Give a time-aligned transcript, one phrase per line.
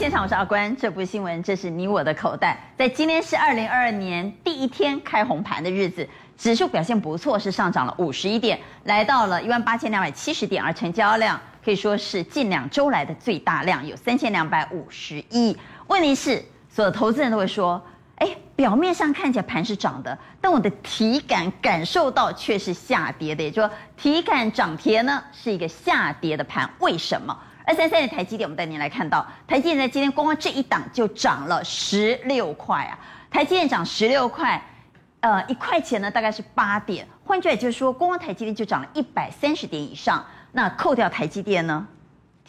[0.00, 0.74] 现场，我是阿关。
[0.78, 2.58] 这部新闻，这是你我的口袋。
[2.74, 15.54] 在今天是二零二二年第一天开红盘的日子，指数表现不错，是上涨了五十一点，来到了一万八千两百七十点，而成交量可以说是近两周来的最大量，有三千两百五十亿。
[15.88, 17.78] 问题是，所有投资人都会说，
[18.16, 27.38] 哎，表面上看起来盘是涨的，但我的体感感受到却是下跌的，也就是说，体感涨跌呢是一个下跌的盘，为什么？
[27.64, 32.98] 二三三的台积电，我们带您来看到，台积电在今天光光这一档就涨了十六块啊！
[33.30, 34.60] 台积电涨十六块，
[35.20, 40.24] 呃，一块钱呢大概是八点，换句话就是说，光光台积电就涨了一百三十点以上。
[40.52, 41.86] 那扣掉台积电呢？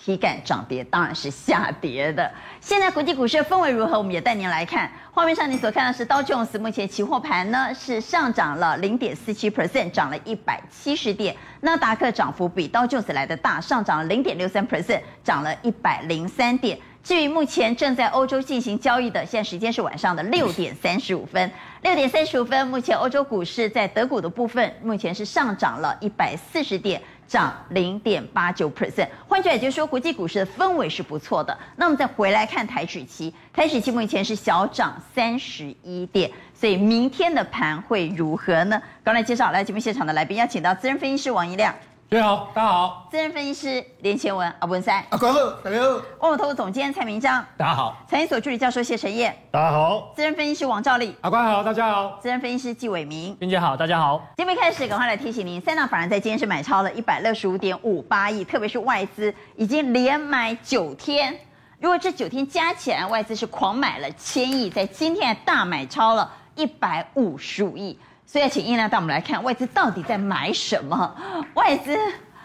[0.04, 2.32] 体感涨跌当然是下跌的。
[2.59, 4.00] 现在国际股市的氛围如何？
[4.00, 4.92] 我们也带您来看。
[5.12, 11.36] 画面上你所看到是道琼斯，目前期货盘呢是上涨了零点四七 percent，涨了一百七十点。
[11.59, 16.80] 纳达克涨幅比道琼斯来的大，上涨了零点六三 percent，涨了一百零三点。
[17.03, 21.52] 至于目前正在欧洲进行交易的，现在时间是晚上的六点三十五分。
[21.84, 27.02] 六点三十五分，目前欧洲股市在德股的部分，目前是上涨了一百四十点。
[27.32, 31.58] 涨零点八九 percent，换句话也就是说，国际股市的氛围是不错的。
[31.78, 38.82] 那我们再回来看台指期，台指期目前是小涨三十一点，所以明天的盘会如何呢？
[39.02, 41.74] 刚才介绍来节目现场的来宾，邀请到资深分析师王一亮。
[42.14, 43.08] 你好，大家好。
[43.09, 45.90] 资深分析师连前文阿文三，阿关好，大家好。
[46.20, 47.95] 万宝投顾总监蔡明章，大家好。
[48.06, 50.12] 财经所助理教授谢晨彦，大家好。
[50.14, 52.20] 资深分析师王兆力，阿关好，大家好。
[52.22, 54.22] 资深分析师纪伟明，娟姐好，大家好。
[54.36, 61.34] 节目开始，赶快来提醒您，三大法人在今天是买超了一百六十五点五八亿，特别是外资已经连买九天，
[61.80, 67.98] 如果这九天加起来，外资是狂买了千亿，在今天大买超了一百五十五亿，
[68.32, 71.16] 所以要请逸亮带我们来看外资到底在买什么，
[71.54, 71.98] 外资。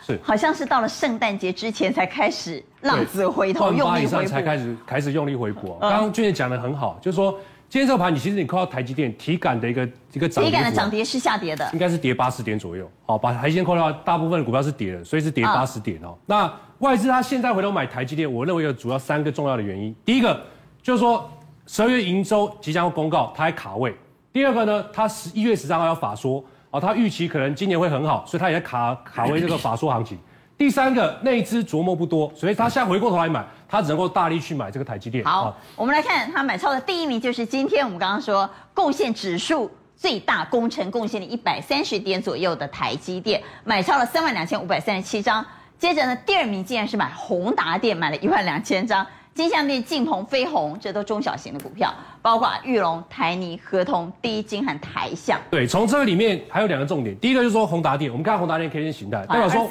[0.04, 5.78] 是，好像是到了圣诞节之前才开始浪子回头，用力回补，以上才开始开始用力回补。
[5.80, 7.30] 刚刚娟姐讲的很好，就是说
[7.68, 12.90] 今天这个盘，你其实你看到台积电体感的一个一个涨，体感的涨跌是下跌的，应该是跌八十点左右。
[13.06, 16.18] 好，把台积电扣掉，大部分的股票是跌的，所以是跌八十点哦。
[16.26, 19.94] 那外资它现在回头买台积电，我认为有主要三个重要的原因。
[20.04, 20.44] 第一个
[20.82, 21.30] 就是说
[21.68, 23.96] 十二月营收即将要公告，它还卡位。
[24.36, 26.44] 第二个呢，他十一月十三号要法说。
[26.70, 30.18] 啊，他预期可能今年会很好，所以他也卡卡位这个法说行情。
[30.58, 35.24] 第三个，内资琢磨不多，所以他现在回过头来买，他只能够大力去买这个台积电。
[35.24, 45.42] 好，好，我们来看他买超的第一名，就是今天我们刚刚说贡献指数最大工程贡献了一百三十点左右的台积电，买超了三万两千五百三十七张。
[45.78, 49.06] 接着呢，第二名竟然是买宏达电，买了一万两千张。
[49.36, 51.92] 金像电、晋鹏、飞鸿，这都中小型的股票，
[52.22, 55.38] 包括玉龙、台泥、合同、第一金和台象。
[55.50, 59.68] 对，从这个里面还有两个重点，第一个就是说宏达电，我们看宏达电 K 线形态，代表说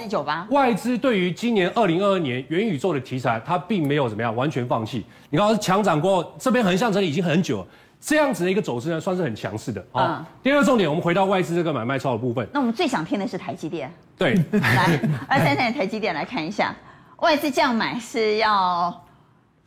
[0.52, 5.04] 外资对于今年二零二二年元宇宙的题材，它并没有怎么样完全放弃。
[5.32, 7.68] 你看，强涨过，这边横向整理已经很久了，
[8.00, 9.84] 这样子的一个走势呢，算是很强势的。
[9.94, 10.24] 嗯。
[10.44, 12.48] 第二个重点，我们回到外资这个买卖超的部分。
[12.54, 13.92] 那我们最想听的是台积电。
[14.16, 14.36] 对。
[14.52, 16.76] 来，二三三台积电来看一下，
[17.18, 19.02] 外资这样买是要。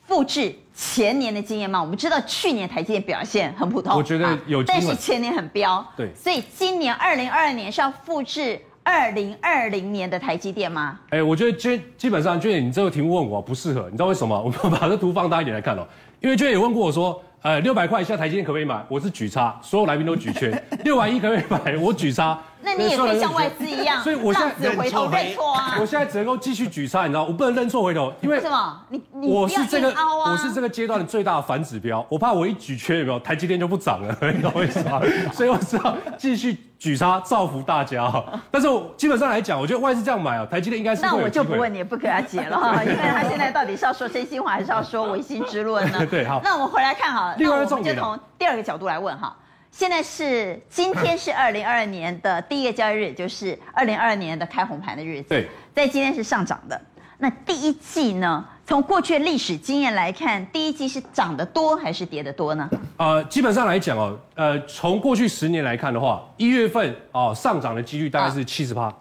[0.09, 1.81] 复制前年的经验吗？
[1.81, 10.99] 我们知道去年台积电表现很普通，我觉得有但是前年很彪，对，所以今年二零二二年是要复制二零二零年的台积电吗？
[11.11, 14.35] 哎，我觉得基基本上，娟，你这个题目问我不适合，你知道为什么？
[14.41, 15.87] 我们把这图放大一点来看哦，
[16.21, 18.83] 因为娟也问过我说，呃，六百块以下台积电可不可以买？
[18.89, 20.51] 我是举叉，所有来宾都举圈，
[20.85, 21.77] 六百一可不可以买？
[21.77, 22.39] 我举叉。
[22.61, 25.77] 那你也可以像外资一样，所以我现在回头认错啊！
[25.81, 28.81] 我现在只能够继续举差，你知道，我不能认错回头，因为什么？
[28.89, 29.95] 你你我是这个
[30.27, 35.01] 我是这个阶段的最大的反指标，我怕我一举缺有没有，台积电就不涨了， 你懂我意思吗？
[35.33, 38.13] 所以我只好继续举差，造福大家。
[38.51, 41.03] 但是我基本上来讲，我觉得外资这样买啊，台积电应该是。
[41.03, 46.05] 那我就不问你，不给他解了哈，因为他现在到底是要说真心话，还是要说违心之论呢？
[46.11, 46.41] 对，好。
[46.43, 49.35] 那我们回来看哈，那我们就从第二个角度来问哈。
[49.79, 55.29] 现在是今天是二零二二年的第一个交易日，也就是二零二二年的开红盘的日子。
[55.29, 56.81] 对，在今天是上涨的。
[57.17, 58.45] 那第一季呢？
[58.67, 62.69] 从过去的历史经验来看，第一季是涨得多还是跌得多呢？
[62.97, 68.93] 呃，基本上来讲哦，呃，从过去十年来看的话，一月份哦上涨的几率大概是七十趴，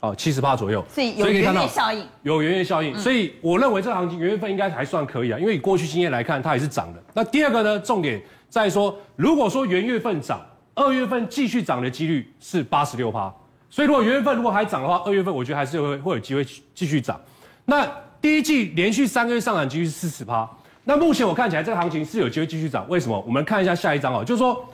[0.00, 0.82] 哦七十趴左右。
[0.88, 2.06] 所以有圆月效应。
[2.22, 7.02] 有圆月效应，所以我认为这个行情元月份应该还算可以啊，因为以过去经验来看，它还是涨的。
[7.12, 8.18] 那第二个呢，重点。
[8.54, 10.40] 再说，如果说元月份涨，
[10.76, 13.34] 二月份继续涨的几率是八十六趴，
[13.68, 17.20] 所以如果元月份如果还涨的话，二月份我觉得还是会会有机会继续涨。
[17.64, 17.84] 那
[18.20, 20.48] 第一季连续三个月上涨几率是四十趴，
[20.84, 22.88] 那目前我看起来这个行情是有机会继续涨。
[22.88, 23.20] 为什么？
[23.26, 24.64] 我们看一下下一张啊，就是说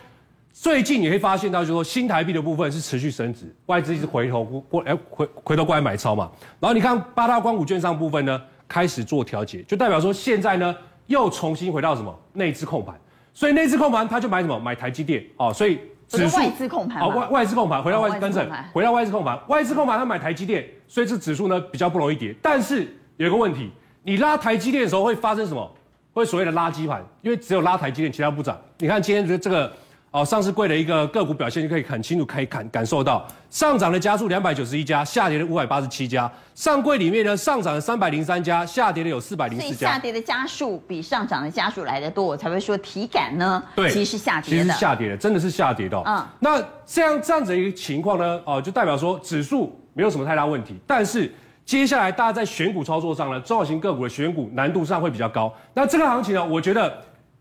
[0.53, 6.31] 最近你会发现到，就是说新台币的部分是持续升值，外资一直回头过哎回回头过来买超嘛。
[6.61, 10.77] 然后你看八大光谷券商部分呢开始做调节，就代表说现在呢。
[11.07, 12.95] 又重新回到什么内资控盘，
[13.41, 22.37] 所以内资控盘他就买什么买台积电哦，所以指数外资控盘，哦外外资控盘回到外资跟正回到外资控盘，外资控盘他买台积电，所以这指数呢比较不容易跌。
[22.43, 23.71] 但是有一个问题，
[24.03, 25.75] 你拉台积电的时候会发生什么？
[26.13, 28.61] 会所谓的垃圾盘，因为只有拉台积电，其他不涨。
[28.77, 29.73] 你看今天这这个。
[30.13, 36.29] 哦，上市柜的一个个股表现就可以很清楚，可以感感受到上涨的家数两百九十一家，下跌的五百八十七家。
[36.53, 39.93] 上柜里面呢，上涨了三百零三家，下跌的有四百零四家。
[39.93, 44.65] 下跌的家数比上涨的家数来的多，我才会说体感呢，对，其实是下跌的。
[44.65, 46.03] 其实是下跌的，真的是下跌的、哦。
[46.05, 51.33] 嗯，那这样这样子的一个情况呢，哦，就代表说指数没有什么太大问题，但是
[51.65, 55.55] 接下来大家在选股操作上呢，中小型个股的选股难度上会比较高。
[55.73, 56.93] 那这个行情呢，我觉得，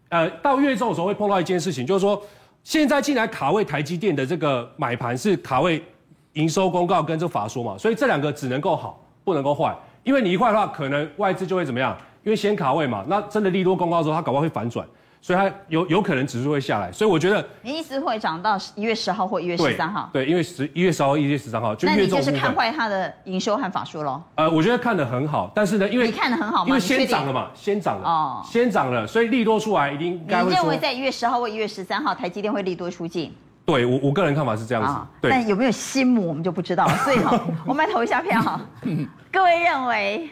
[0.10, 2.22] 呃，到月中的时候会碰到一件事情，就是说。
[2.64, 5.84] 现在进来卡位台积电的这个买盘是卡位
[6.34, 11.98] 营收公告跟这法说嘛，所以这两个只能够好，不能够坏，因为你一坏的话，可能外资就会怎么样？
[12.24, 14.86] 因为先卡位嘛，那真的利多公告之后，它搞不好会反转。
[15.22, 20.10] 所以它有有可能指数会下来，所以我觉得你意思会涨到一月十号或一月十三号？
[20.14, 21.88] 对，因为十一月十号、一月十三号就。
[21.88, 24.22] 那你就是看坏它的营收和法说喽？
[24.36, 26.68] 呃，我觉得看得很好，但是呢，因为你看得很好吗？
[26.68, 30.50] 因为先涨了嘛，先涨了哦，先涨了，所以利多出来一定应该会。
[30.50, 33.36] 你认为在一月十号或一月十三号，台积电会利多出尽？
[33.66, 36.96] 对我我个人看法是这样子，哦、对但有没有心魔我们就不知道了。
[37.04, 38.60] 所以哈， 我们来投一下票哈。
[39.32, 40.30] 各位认为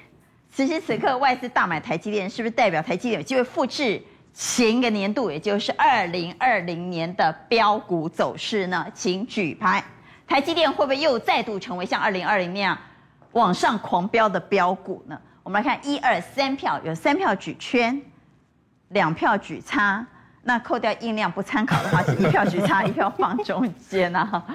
[0.49, 4.01] 此时此刻外资大买台积电，是不是代表台积电有机会复制？
[4.39, 8.85] 前一个年度，也就是二零二零年的标股走势呢？
[8.93, 9.83] 请举牌。
[10.27, 12.77] 台积电会不会又再度成为像二零二零那样
[13.31, 15.19] 往上狂飙的标股呢？
[15.41, 17.99] 我们来看一二三票，有三票举圈，
[18.89, 20.05] 两票举叉。
[20.43, 24.45] 那扣掉音量不参考的话，是一票举叉， 一票放中间啊。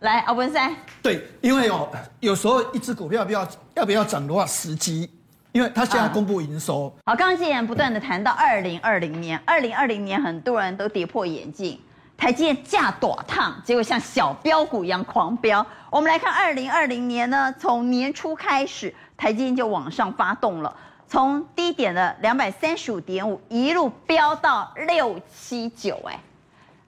[0.00, 0.72] 来，阿文山。
[1.02, 1.90] 对，因为哦，
[2.20, 5.10] 有时候一只股票要不要要不要涨的话，时机。
[5.52, 11.78] 因为他现在公布营收，嗯、好，刚刚既然不断的谈到二零二零年，二零二零年很多人都跌破眼镜，
[12.16, 15.64] 台积电价短烫，结果像小标股一样狂飙。
[15.90, 20.74] 我们来看二零二零年呢，从年初开始，台积电就往上发动了，
[21.06, 26.18] 从低点的两百三十五点五一路飙到六七九，哎，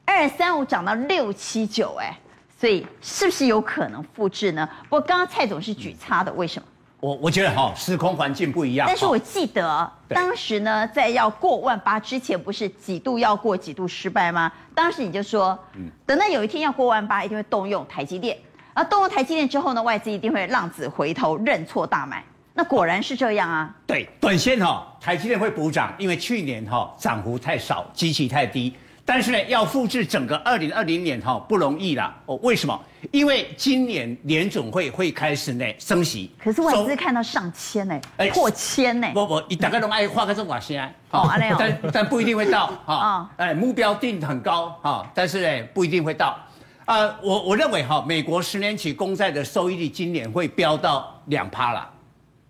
[0.06, 2.18] 二三五涨到六七九，哎，
[2.58, 4.66] 所以是不是有可能复制呢？
[4.84, 6.68] 不过刚刚蔡总是举差的，为什么？
[7.04, 8.86] 我我觉得哈，时空环境不一样。
[8.88, 14.50] 但是我记得当时呢，在要过万八之前，不是几度要过，几度失败吗？
[14.74, 15.58] 当时你就说，
[16.06, 18.38] 等到有一天要过万八，一定会动用台积电。
[18.72, 22.24] 而动用台积电之后呢，外资一定会浪子回头，认错大买。
[22.54, 23.70] 那果然是这样啊。
[23.86, 28.74] 对，短线哈，台积电会补涨，因为去年哈涨幅太少，基期太低。
[29.06, 32.14] 但是呢，要复制整个二零二零年哈不容易啦。
[32.24, 32.80] 哦，为什么？
[33.12, 36.30] 因为今年联总会会开始呢升息。
[36.42, 38.00] 可是外资看到上千呢，
[38.32, 39.10] 破千呢。
[39.12, 41.28] 不不，你大概拢爱画个这么先哦，
[41.58, 43.30] 但但不一定会到 哈。
[43.36, 46.38] 哎，目标定很高哈，但是呢不一定会到。
[46.86, 51.90] 啊，我我认为哈，美国十年期公债的收益率今年会飙到两趴了，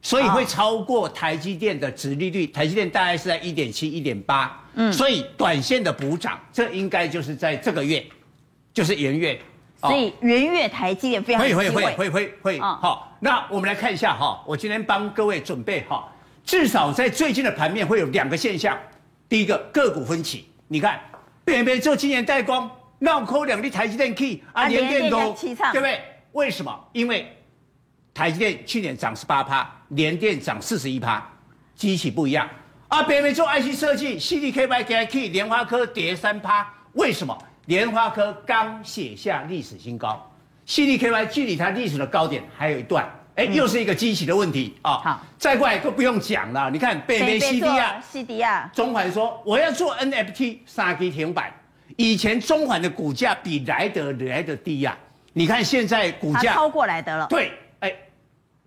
[0.05, 2.47] 所以会超过台积电的殖利率。
[2.47, 4.61] 台积电大概是在一点七、一点八。
[4.75, 8.05] 嗯，所以短线的补涨，这应该就是在这个月，
[8.73, 9.41] 就是元月，
[9.81, 16.07] 所以元月台积电非常会会会会会会好，那我们来看一下哈，我今天帮各位准备哈，
[16.45, 18.77] 至少在最近的盘面会有两个现象，
[19.29, 21.01] 第一个个股分歧，你看
[21.45, 26.01] 边边做今年代工，闹扣两粒台积电 key 啊，联电都对不对？
[26.33, 26.89] 为什么？
[26.93, 27.34] 因为
[28.15, 31.21] 台积电去年涨十八趴，联电涨四十一趴，
[31.75, 32.49] 基期不一样。
[32.87, 37.37] 啊，北美做 IC 设计，CDKY 给 K，联发科跌三趴，为什么？
[37.67, 40.31] 联发科刚写下历史新高
[40.69, 44.77] ，CDKY 距离它历史的高点还有一段，哎，又是一个基期的问题。
[44.83, 45.01] 啊。
[45.03, 51.53] 好，再过来都不用讲了，你看北美 CDR、CDR，，中环说我要做 NFT 三 G 停板，
[51.97, 54.97] 以前中环的股价比莱德来得低呀，
[55.33, 57.53] 你看现在股价超过莱德了，对，哎，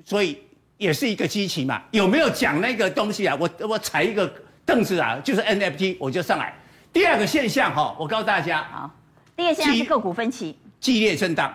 [0.07, 0.41] 所以。
[0.79, 3.35] 也是一个机器嘛，有没有讲那个东西啊？
[3.39, 4.31] 我我踩一个
[4.63, 6.53] 凳子啊，就是 NFT，我就上来。
[6.93, 8.91] 第二个现象哈，我告诉大家，啊，
[9.35, 11.51] 第二个现象是个股分歧，激烈震荡。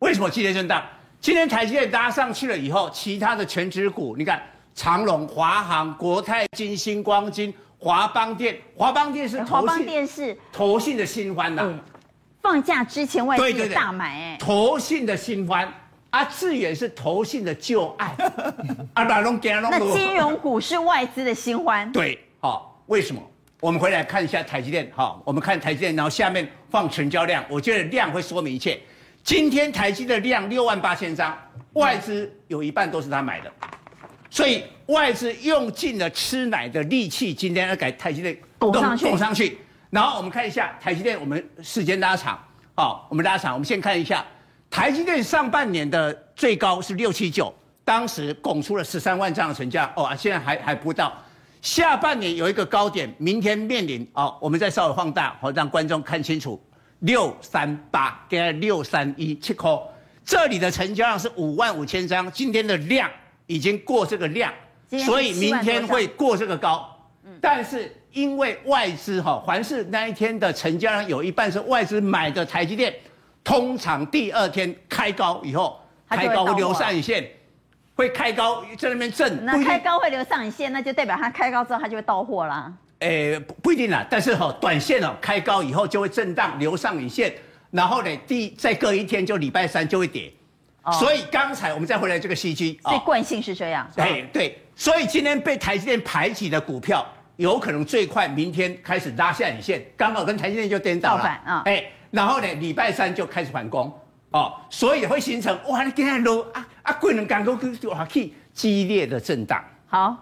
[0.00, 0.84] 为什么激烈震荡？
[1.20, 4.42] 今天台积电拉上去了以后，其他的全指股，你看
[4.74, 11.72] 长隆、华航、国泰金、星光金、华邦电，华邦电是华邦电是投信的新欢呐。
[12.42, 15.72] 放假之前外资大买哎，投信的新欢。
[16.12, 18.06] 啊，志远是投信的旧爱，
[18.92, 21.90] 啊，那龙那金融股是外资的新欢。
[21.90, 23.22] 对，好，为什么？
[23.60, 28.78] 我们回来看一下台积电，好，我们看台积电，然后下面放成交量，我觉得量会说明一切。
[29.24, 31.34] 今天台积的量六万八千张，
[31.72, 33.50] 外资有一半都是他买的，
[34.28, 39.56] 所以外资用尽了吃奶的力气，今天要给台积电拱上去，拱上去。
[39.88, 42.38] 然后我们看一下台积电，我们时间拉长，
[42.74, 44.22] 好，我们拉长，我们先看一下
[44.72, 47.52] 台积电上半年的最高是六七九，
[47.84, 51.12] 当时拱出了十三万张的成交，哦，现在还还不到。
[51.60, 56.58] 下半年有一个高点，明天面临哦，我们再稍微放大，好让观众看清楚，
[57.00, 59.70] 六三八跟六三一七块，
[60.24, 63.10] 这里的成交量是五万五千张，今天的量
[63.46, 64.50] 已经过这个量，
[65.04, 66.88] 所以明天会过这个高。
[67.42, 72.94] 但是因为外资哈，凡是那一天的成交量有一半是外资买的台积电，
[73.44, 77.28] 通常第二天开高以后，开高留上影线。
[77.94, 82.72] 会开高在那边震，那开高会留上影线，那就代表它开高之后它就会到货啦。
[83.00, 87.32] 诶，不不一定啦，但是哈，短线哦，开高以后就会震荡留上影线，
[87.70, 90.32] 然后呢，第再隔一天就礼拜三就会跌。
[90.84, 93.86] 哦、所以刚才我们再回来这个 CG，所以惯性是这样。
[93.94, 97.06] 对对，所以今天被台积电排挤的股票，
[97.36, 101.24] 有可能最快明天开始拉下影线，刚好跟台积电就颠倒了。
[101.44, 103.92] 啊，哎，然后呢，礼拜三就开始反攻。
[104.30, 107.54] 哦，所以会形成哇，你今天都啊啊，贵人港股
[107.90, 109.62] 哇去激烈的震荡。
[109.86, 110.16] 好，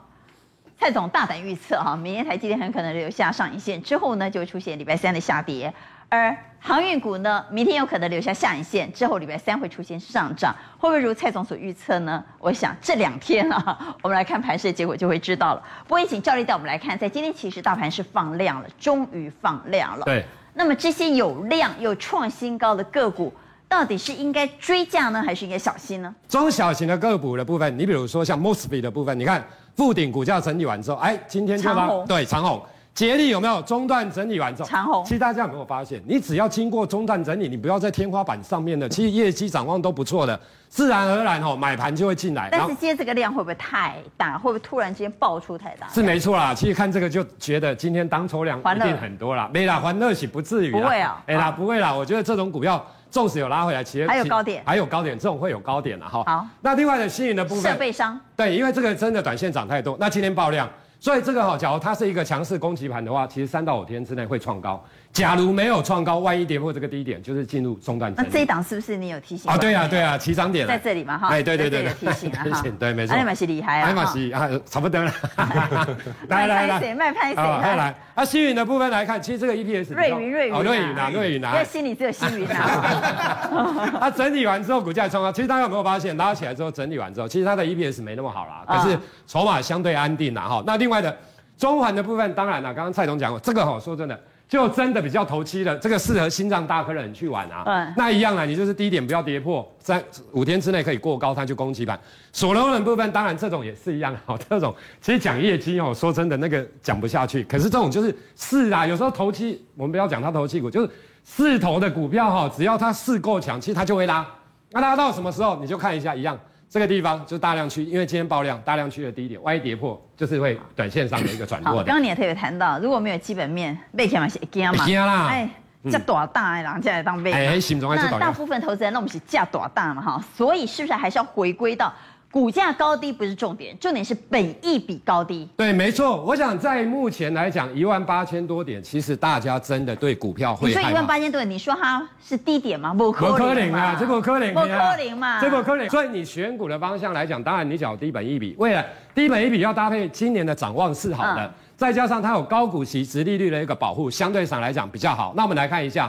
[0.77, 5.73] 蔡总大胆预测哈，明天台积电很可能留下上影线，之后呢就会出现礼拜三的下跌，
[6.09, 12.25] 而航运股呢，明天有可能留下下影线，之后礼拜三会出现上涨，会不会如蔡总所预测呢？
[12.41, 15.63] 我想这两天啊，我们来看盘势结果就会知道了。
[15.87, 20.05] 不过，请赵力带我们来看，在今天其实大盘是放量了，终于放量了。
[20.05, 20.27] 对。
[20.55, 23.33] 那么这些有量又创新高的个股。
[23.69, 26.13] 到底是应该追价呢，还是应该小心呢？
[26.29, 32.61] 中小型的个股的部分，你比如说像 Mosfet 的部分，你看富鼎股价整理完之后，哎，今天就长红，对，长虹。
[32.93, 35.05] 杰力有没有中段整理完之后长虹？
[35.05, 40.41] 其实大家有没有发现，你只要经过中段整理，你不要在天花板上面的，其实业绩展望都不错的，
[40.71, 42.49] 自然而然哦，买盘就会进来。
[42.51, 44.39] 但是今天这个量会不会太大？
[44.39, 45.89] 会不会突然之间爆出太大？
[45.89, 50.71] 是没错啦，其实看这个就觉得今天当冲量一定很多啦，没啦，欢乐喜不至于。
[50.71, 52.83] 不会啊，哎啦，不会啦，我觉得这种股票。
[53.11, 56.23] 纵使有拉回来，其实还有高点，还有高点，这种会有高点的哈。
[56.25, 64.81] 好，那另外的吸引的部分，设备商，对，因为这个真的短线涨太多，那今天爆量，所以这个哈，假如它是一个强势攻击盘的话，其实三到五天之内会创高。
[65.13, 68.15] 假如没有创高，万一跌破这个低点，就是进入中段。
[68.17, 69.51] 那这一档是不是你有提醒？
[69.51, 71.29] 啊，对啊，对啊，起涨点在这里嘛，哈。
[71.29, 72.47] 哎，对对对对，提醒啊，
[72.79, 73.17] 对，没错。
[73.17, 75.13] 艾玛西厉害啊，艾玛西啊，差不多了。
[76.29, 77.43] 来来来，卖拍谁？
[77.43, 79.93] 来来，啊，星云的部分来看，其实这个 EPS。
[79.95, 81.53] 瑞云瑞云哦，瑞云啊，瑞云啊。
[81.55, 83.99] 因为心里只有星云啊。
[83.99, 85.33] 它 整理完之后，股价创高。
[85.33, 90.63] 其实大家有没有发现，拉起来之后整理完之后，其实它的 EPS 没那么好啦，可是筹码相对安定啦，哈。
[90.65, 91.15] 那另外的
[91.59, 94.19] 中环的部分，当然了，刚刚蔡总讲过，这个哈，说真的。
[94.51, 97.63] 就真的比较投机的，这个适合心脏大颗的人去玩啊。
[97.65, 100.03] 嗯，那一样啊，你就是低点不要跌破，三
[100.33, 101.97] 五天之内可以过高，它就攻击板。
[102.33, 104.13] 所罗门部分，当然这种也是一样。
[104.27, 107.45] 好，这种其实讲业绩哦，说真的那个讲不下去。
[107.45, 110.91] 可是这种就是是啊，有时候投机，我们不要讲它投机股，就是
[111.25, 114.27] 势头的股票哈，只要它势够强，其实它就会拉。
[114.73, 116.37] 那拉到什么时候，你就看一下一样。
[116.71, 121.85] 这个地方就是大量区，因为今天爆量，大量区的低点，万一跌破，就是会短线上的一个转弱的。
[121.85, 124.85] 刚刚你也特别谈到，如果没有基本面，被钱嘛是惊嘛？
[124.87, 125.27] 惊啦！
[125.27, 125.51] 哎，
[125.91, 127.33] 价大大的人才来当被？
[127.33, 130.01] 哎，心中还大部分投资人，那我们是价多大嘛？
[130.01, 131.93] 哈，所以是不是还是要回归到？
[132.33, 135.49] 股价高低不是重点，重点是本益比高低。
[135.57, 136.23] 对，没错。
[136.23, 140.69] 我想在目前来讲，一万八千多点，其实大家真的对股票会。
[140.69, 142.95] 你说一万八千多点，你说它是低点吗？
[142.95, 144.55] 不可能啊，这不可能。
[144.55, 145.91] 不可能嘛，这不可能。
[145.91, 155.35] 所以你选股的方向来讲，当然你找低本益比，为了低本益比要搭配今年的展望是好的，嗯、再加上它有高股息、殖利率的一个保护，相对上来讲比较好。
[155.37, 156.09] 那我们来看一下。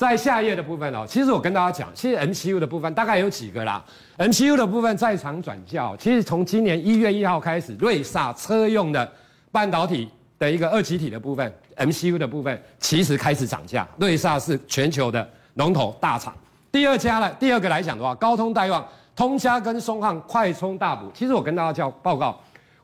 [0.00, 3.84] 在下页的部分哦，其实我跟大家讲，其实 MCU 的部分大概有几个啦。
[4.16, 9.12] MCU 的部分在场转教，其实从今年一月一号开始，瑞萨车用的
[9.52, 13.86] 半导体的一个二极体的部分，MCU 的部分其实开始涨价。
[13.98, 16.34] 瑞萨是全球的龙头大厂。
[16.72, 18.82] 第二家呢，第二个来讲的话，高通代旺，
[19.14, 21.12] 通家跟松汉快充大补。
[21.12, 22.40] 其实我跟大家叫报告。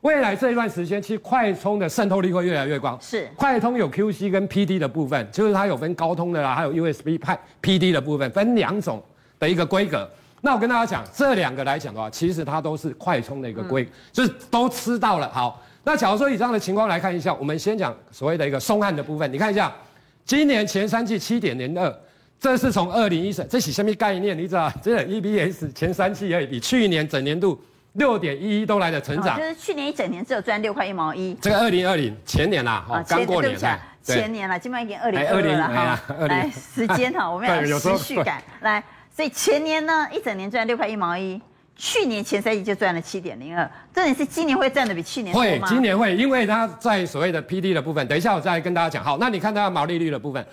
[0.07, 2.97] 未来这一段时间，其实快充的渗透率会越来越高。
[3.01, 9.03] 是，快充有 QC 跟 PD 的部分，就是它有分高通的啦，还有 USB 派 PD 的部分，分两种
[9.37, 10.09] 的一个规格。
[10.39, 15.29] 那我跟大家讲，这两个来讲的话，其实它都是快充的一个规，嗯、就是都吃到了。
[15.29, 19.75] 好，那假如说以这样的情况来看一下，我们先讲所谓的一个松汉的部分，你看一下，
[20.23, 21.93] 今年前三季七点零二，
[22.39, 24.37] 这是从二零一三，这是什么概念？
[24.37, 27.61] 你知道，这 EBS 前三季而已，比去年整年度。
[27.97, 31.33] 六点一一都来的成长，就是去年一整年只有赚六块一毛一。
[31.41, 35.99] 这个二零二零前年啦，哦，刚过年才前年了，今年已经二零二零了哈。
[36.27, 38.41] 来，时间哈，我们要 有持续感。
[38.61, 41.41] 来，所以前年呢，一整年赚六块一毛一，
[41.75, 45.35] 去年前三季就赚了七点零二，重点是今年会赚的比去年？
[45.35, 49.03] 会，今年会，因为它在所谓的 PD 的部分，等一下我再跟大家讲。
[49.03, 50.45] 好，那你看它的毛利率的部分，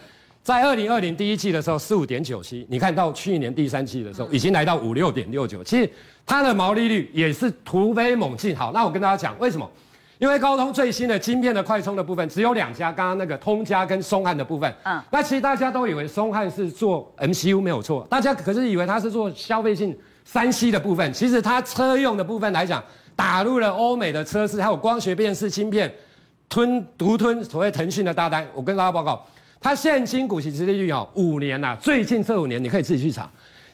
[0.45, 5.91] 在二零二零第一季的时候四五点九七，你看到去年第三季的时候已经来到五六点六九，其实
[6.27, 8.55] 它的毛利率也是突飞猛进。
[8.55, 9.67] 好，那我跟大家讲为什么？
[10.19, 14.71] 因为高通最新的晶片的快充的部分只有两家，刚刚那个通家跟松汉的部分。
[14.83, 19.97] 嗯，那其实大家都以为松汉是做 MCU 没有错，大家可是以为它是做消费性
[20.27, 21.11] 三 C 的部分。
[21.15, 22.85] 其实它车用的部分来讲，
[23.17, 25.91] 打入了欧美的车市，还有光学辨识芯片，
[26.51, 28.47] 吞独吞所谓腾讯的大单。
[28.55, 29.27] 我跟大家报告，
[29.65, 33.27] 它现金股息殖利率哦，五年呐、啊，最近这五年你可以自己去查，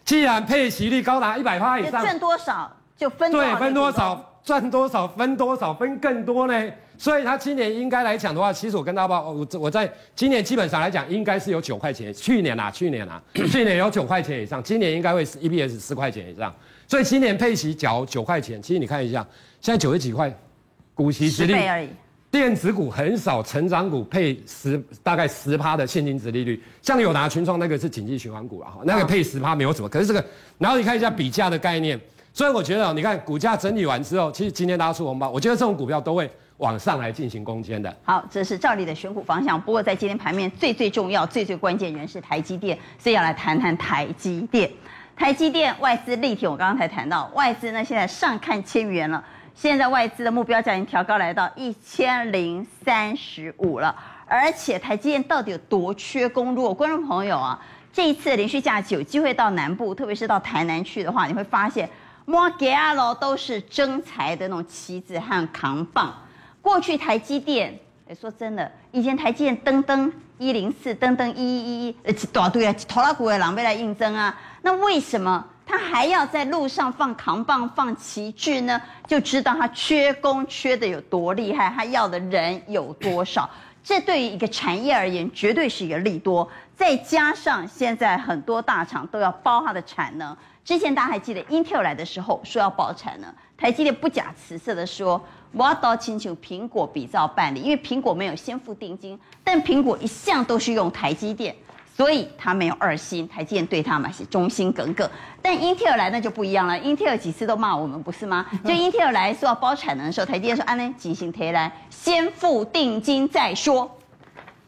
[0.04, 3.50] 既然配息率高达一百趴以上，赚多少就分多少。
[3.50, 4.26] 对，分多少。
[4.42, 6.72] 赚多少分多少分更多呢？
[6.96, 12.12] 所以他今年应该来讲的话，其实我跟大家报，我我在今年基本上来讲，应该是有九块钱。
[12.14, 16.54] 去年啊，去年啊，去年有九块钱以上，今年应该会 EPS 四块钱以上。
[16.88, 19.26] 所以今年配息缴九块钱，其实你看一下，
[19.60, 20.32] 现在九十几块，
[20.94, 21.88] 股息殖利率而已。
[22.30, 29.88] 电子股很少，成长股配十大概十趴的现金值利率，像友达、群创那个是景气循环股啊，那个配十趴没有什么。
[29.88, 30.24] 可是这个，
[30.58, 32.00] 然后你看一下比价的概念。
[32.32, 37.94] 所以我觉得，你看股价整理完之后，其实今天大家出红包，我觉得这种股票都会往上来进行攻坚的。
[38.04, 39.60] 好，这是照例的选股方向。
[39.60, 44.70] 不过在今天盘面最最重要、最最关键人是台积电，所以要来谈谈台积电。
[45.16, 49.22] 台积电外资力挺，我刚刚才谈到，外资呢现在上看千元了，
[49.60, 53.94] 现在外资的目标价已经调高来到一千零三十五了。
[54.24, 56.54] 而且台积电到底有多缺工？
[56.54, 57.60] 如果观众朋友啊，
[57.92, 61.86] 这一次连续假期有机会到南部，特别是到台南去的话，你会发现。
[62.24, 66.14] 摩给阿罗都是征才的那种旗子和扛棒。
[66.62, 74.34] 过去台积电，哎，说真的，以前台积电登登一零四，登登一一一，呃，大堆啊，拖拉骨的狼狈来应征啊。
[74.62, 78.82] 那为什么他还要在路上放扛棒、放旗帜呢？
[79.06, 83.48] 就知道他缺工缺的有多厉害，他要的人有多少。
[83.84, 86.46] 这对于一个产业而言，绝对是一个利多。
[86.76, 90.36] 再加上现在很多大厂都要包它的产能。
[90.64, 101.54] 之前大家还记得，Intel 来的时候说要包产能，台积电不假辞色的说，我要到请求苹果比照办理，因为苹果没有先付定金，但苹果一向都是用台积电，
[102.00, 105.06] 所以他没有二心，台积电对他嘛是忠心耿耿。
[105.42, 108.46] 但英特尔来那就不一样了英特尔几次都骂我们不是吗？
[108.64, 113.98] 就英特尔来说要包产能的时候，台积电说，安呢，进行推来，先付定金再说。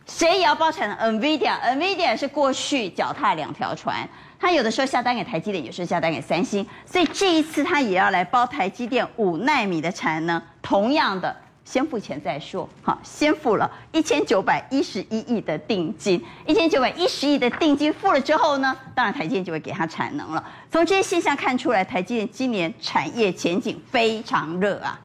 [0.04, 4.06] 谁也要包产能？NVIDIA，NVIDIA 是过去脚踏两条船。
[4.38, 10.42] 他有的时候下单给台积电，有时候下单给三星，所以这一次他也要来包台积电五纳米的产能。
[10.60, 11.34] 同样的，
[11.72, 12.68] 先付钱再说。
[12.82, 20.44] 好，先付了一千九百一十一亿的定金，一千九百一十亿的定金付了之后呢，当然台积电就会给他产能了。
[20.70, 25.00] 从这些现象看出来，台积电今年产业前景非常热啊。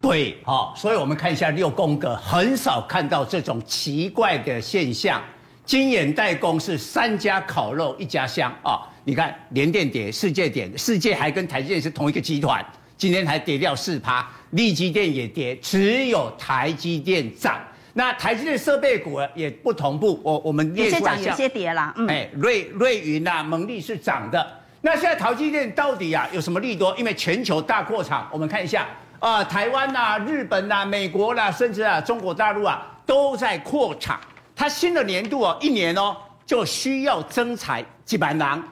[0.00, 5.20] 对，好，所以我们看一下六宫格，很少看到这种奇怪的现象。
[5.64, 8.82] 晶圆代工是三家烤肉一家香啊！
[9.04, 12.64] 你看联电跌，世界跌，世界还跟台积电是同一个集团，
[12.96, 17.60] 今天还跌掉四趴，力积电也跌，只有台积电涨。
[17.94, 21.94] 那台积电设备股也不同步，我我们列出来有些涨，有些跌啦。
[21.96, 24.44] 嗯，哎，瑞瑞云啊，蒙利是涨的。
[24.80, 26.94] 那现在台积电到底啊有什么利多？
[26.98, 28.88] 因为全球大扩厂，我们看一下。
[29.20, 34.20] 啊，台湾呐、啊、日本呐、啊、美国啦、啊，甚至啊中国大陆啊，都在扩厂。
[34.54, 38.62] 它新的年度哦，一年哦就需要增才几百人。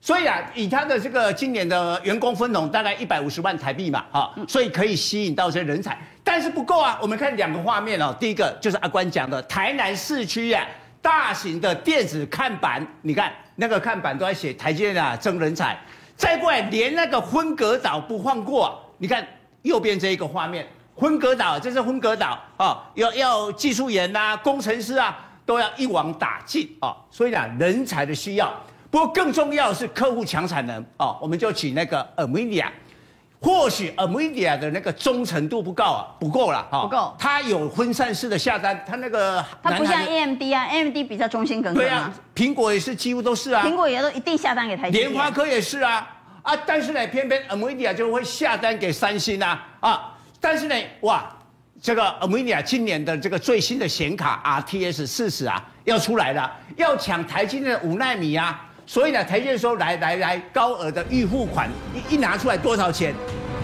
[0.00, 5.98] 所以啊，以他的这个今年的员工分红大概一百五十万台币嘛，哈，所以可以吸引到这些人才。
[6.24, 10.66] 但是不够啊，我们看两个画面哦，第一个就是阿关讲的台南市区啊，
[11.02, 15.78] 大型的电子看板，你看那个看板都在写台积电啊争人才，
[16.16, 19.26] 再过来连那个分隔岛不放过、啊，你看。
[19.62, 20.66] 右边这一个画面，
[21.00, 26.94] 分隔岛，这是分隔岛啊，要要技术员呐、工程师啊，都要一网打尽啊。
[27.10, 28.52] 所以呢，人才的需要，
[28.90, 31.16] 不过更重要的是客户抢产能啊。
[31.20, 32.66] 我们就请那个 NVIDIA，
[33.40, 37.16] 或许 NVIDIA 的那个忠诚度不够啊，不够了哈，不够。
[37.18, 41.82] 它有分散式的下单，它那个它不像 AMD 啊，AMD 比较忠心耿耿。
[41.82, 45.08] 对啊，苹果也是几乎都是啊，苹果也都一定下单给台积电。
[45.08, 46.16] 联发科也是啊。
[46.42, 50.09] 啊，但是呢，偏偏 AMIDIA 就会下单给三星啊啊！
[50.40, 51.30] 但是呢，哇，
[51.82, 63.14] 这个 NVIDIA 今年的这个最新的显卡 RTX 四十啊要出来了，要抢台积电的五奈米啊，所以呢，台积电说来来来，高额的预付款一一拿出来多少钱？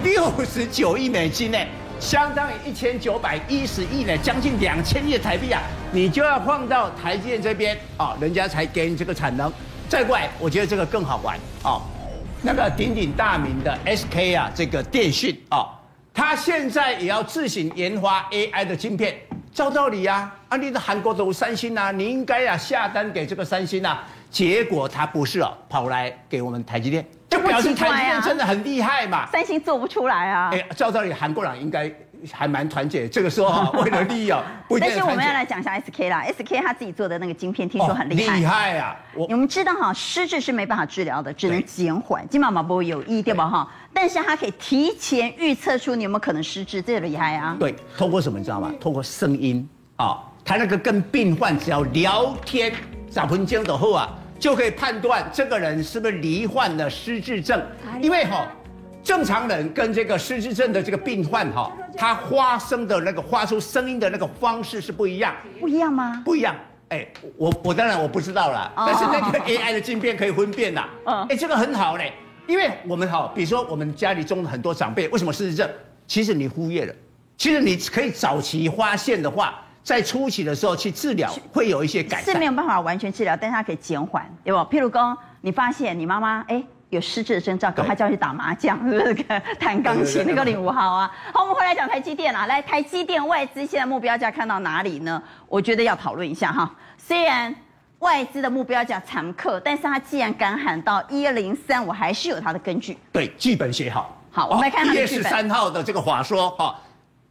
[0.05, 1.59] 六十九亿美金呢！
[1.99, 9.51] 相当于一千九百一十亿呢，将近两千亿台币啊，你就要放到台积电这边啊，人家才给你这个产能。
[9.89, 11.81] 再过来，我觉得这个更好玩啊，
[12.43, 15.67] 那个鼎鼎大名的 SK 啊，这个电讯啊，
[16.16, 19.14] 它现在也要自行研发 AI 的晶片。
[19.52, 29.26] 照道理啊，啊，你的韩国都三星啊，你应该啊下单给这个三星啊，结果他不是哦、啊，跑来给我们台积电，就表示台积电真的很厉害嘛。
[29.31, 30.50] 三星做不出来啊。
[30.52, 31.90] 哎，照道理韩国人应该
[32.33, 34.88] 还蛮团结，这个时候啊， 为了利益啊， 不一定。
[34.88, 38.38] 但是我们要来讲一下 SK 啦，SK 他自己做的那个晶片，听说很厉害。
[38.38, 38.96] 厉害啊！
[39.14, 43.68] 我们知道哈，失智是没办法治疗的，只能减缓，金毛毛不会有益，对吧哈？
[43.92, 47.57] 但是它可以提前预测出你有没有可能失智，这个厉害啊。
[47.59, 48.72] 对，通过什么你知道吗？
[48.81, 49.68] 通过声音。
[49.96, 52.70] 啊，他那个跟病患只要聊天，
[53.11, 57.59] 找分钟的后啊，就可以判断这个人是不是罹患了失智症。
[58.02, 58.46] 因为哈，
[59.02, 65.35] 正常人跟这个失智症的这个病患哈，他发声的那个发出声音的那个方式是不一样。
[65.61, 66.22] 不一样吗？
[66.24, 66.54] 不一样。
[66.88, 67.06] 哎，
[67.37, 70.88] 我我当然我不知道啦，但是那个 AI 的镜片可以分辨啦。
[71.04, 71.26] 嗯。
[71.28, 72.12] 哎，这个很好嘞，
[72.46, 75.68] 因为我们哈，比如说我们家里中的很多长辈为什么失智症？
[76.06, 76.94] 其实你忽略了，
[77.37, 79.62] 其实你可以早期发现的话。
[79.87, 82.35] 在初期的时候去治疗，会有一些改善。
[82.35, 84.59] 是没有办法完全治疗，但是它可以减缓，对不？
[84.59, 89.42] 譬如说，你发现你妈妈哎有失智的征兆，赶快叫她去打麻将，是不是？
[89.59, 91.11] 弹钢琴那个领五号啊。
[91.33, 92.46] 好，我们回来讲台积电啊。
[92.46, 95.22] 来，台积电外资现在目标价看到哪里呢？
[95.49, 96.70] 我觉得要讨论一下哈。
[96.96, 97.55] 虽然
[97.99, 102.96] 外资的目标价惨刻，但是他既然敢喊到一零三，我还是有他的根据。
[103.12, 104.16] 对，剧本写好。
[104.31, 104.87] 好，我们来看。
[104.87, 106.75] 一月十三号的这个话说哈。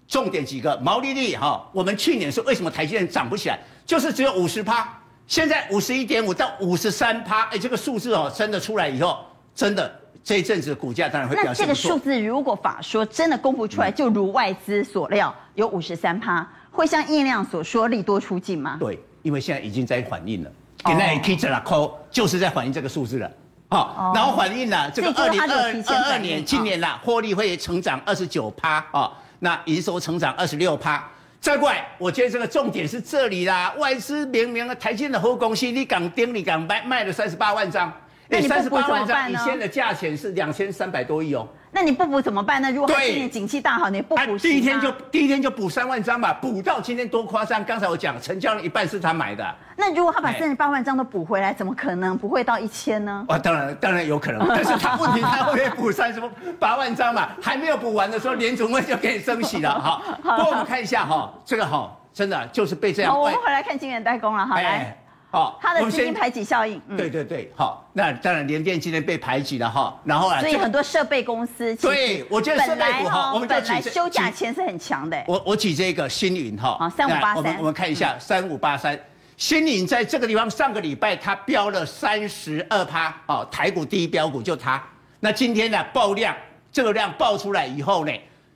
[0.08, 4.88] 重点几个毛利率哈，我们去年是为什么台积电涨不起来，就是只有五十趴，
[5.26, 11.54] 现在五十一点五到五十三趴，哎，这个数字哦，真的出来以后，真的这一阵子股价当然会表现。
[11.54, 18.78] 那这个数字如果法说真的公布出来，就如外资所料有五十三趴，会像叶亮所说利多出尽吗？
[18.80, 20.52] 对，因为现在已经在反映了，
[20.86, 23.32] 现在 K 值了扣，就是在反映这个数字了，
[23.70, 29.12] 好，然后反映了这个二零二二年今年啦，获利会成长二十九趴啊。
[29.40, 31.08] 那营收成长二十六趴，
[31.42, 33.72] 再过来，我觉得这个重点是这里啦。
[33.78, 37.92] 外资明明的台积电的好公司，你敢盯，你敢卖，卖了三十八万张，
[38.30, 41.48] 哎，三十八万张，以前的价钱是两千三百多亿哦。
[41.72, 42.72] 那你不补怎么办呢？
[42.72, 47.64] 如果今年景气大好，你不补、啊，第一天就第一天就补三万张吧，补到今天多夸张！
[47.64, 49.56] 刚才我讲成交了一半是他买的。
[49.76, 53.26] 那如果他把三十八万张都补回来，怎么可能不会到一千呢？
[53.28, 56.22] 啊，当然当然有可能， 但是他问题他会补三十
[56.58, 57.30] 八万张嘛？
[57.42, 60.02] 还没有补完的时候，联总会就给你升息了 哈。
[60.24, 63.20] 不过我们看一下哈，这个哈真的就是被这样。
[63.20, 64.98] 我们回来看晶圆代工了，好来。
[65.36, 75.22] 哦，它的资金排挤效应，嗯、对对对，好，那当然联电今天被排挤了哈，然后啊，所以很多设备公司，对，我觉得设备股哈，我们本来休假前是很强的。
[75.28, 78.98] 我我举这个星云哈，好，三五八三，我们我们看一下三五八三，
[79.36, 84.82] 新云在这个地方上个礼拜它飙了三十二趴，哦，台股第一飙股就它，
[85.20, 86.34] 那今天呢爆量，
[86.72, 88.12] 这个量爆出来以后呢，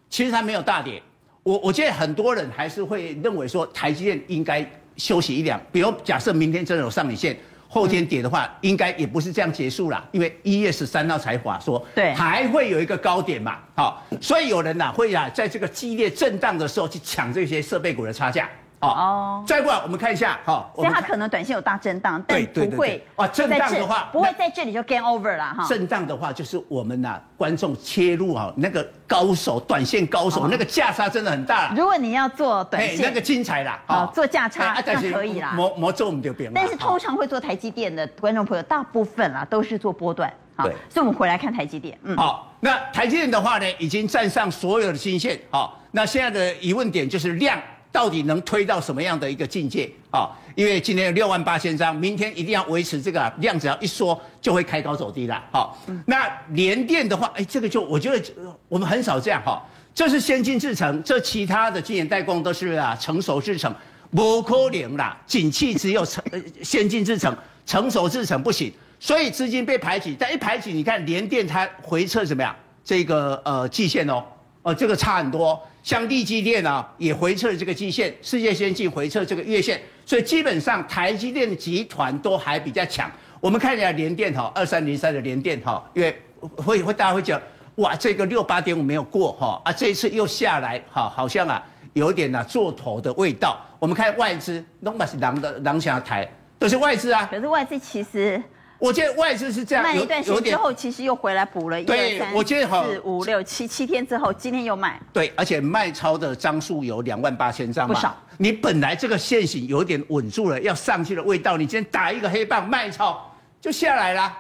[0.10, 1.04] 其实它没有大跌，
[1.44, 4.66] 我我觉得很多人还是会认为说台积电应该。
[5.00, 7.36] 休息一两，比如假设明天真的有上影线，
[7.68, 18.50] 后天跌的话，嗯、应该也不是这样结束了，因为一月十三号才法说，对，还会有一个高点嘛，好，所以有人呐会啊，在这个激烈震荡的时候去抢这些设备股的差价。
[18.82, 25.66] 哦，再过来我们看一下，哈，所以它可能短线有大震荡，但不会啊，震荡的话不会在这里就 game over 了哈。
[25.68, 31.74] 震荡的话就是我们呐，观众切入啊，那个高手，短线高手，那个价差真的很大。
[31.76, 36.50] 如果你要做短线，那个精彩啦，啊，做价差那可以啦，模模做我们就变。
[36.56, 47.60] 但是通常会做台积电的观众朋友，大部分啦都是做波段，对，所以我们回来看台积电，嗯，好，那台积电的话呢，已经站上所有的均线，好，那现在的疑问点就是量。
[47.92, 50.30] 到底能推到什么样的一个境界啊？
[50.56, 55.44] 因为今天有六万八千张，明天一定要维持这个量，只要一缩就会开高走低了。
[55.52, 58.22] 好，那联电的话，哎，这个就我觉得
[58.68, 59.62] 我们很少这样哈。
[59.96, 63.74] 这是先进制程，这其他的晶圆代工都是啊成熟制程，
[64.12, 65.18] 不可能啦。
[65.26, 66.24] 景气只有成
[66.62, 70.16] 先进制程，成熟制程不行，所以资金被排挤。
[70.18, 72.56] 但一排挤，你看联电它回撤怎么样？
[72.84, 74.24] 这个呃季线哦。
[74.62, 75.58] 哦，这个差很多，
[75.90, 83.12] 像力积电啊，也回撤了这个季线，世界先进回撤这个月线，所以基本上台积电集团都还比较强。
[83.40, 86.16] 我们看一下联电哈，二三零三的联电哈，因为
[86.56, 87.42] 会会大家会讲，
[87.78, 91.60] 哇，这个六八点五没有过哈，啊，这一次又下来，哈，好像啊
[91.94, 93.60] 有点啊做头的味道。
[93.80, 97.28] 我们看外资，拢嘛是狼的狼想要抬，都是外资啊。
[97.32, 98.40] 可是外资其实。
[98.80, 105.00] 我觉得外资是这样，卖了一段时间之后，其实又回来补了一二三四五六七七天之后，今天又卖。
[105.12, 108.16] 对，而且卖超的张数有两万八千张，不少。
[108.38, 114.36] 你本来这个线型有点稳住了，要上去的味道，你今天打一个黑棒卖超就下来啦。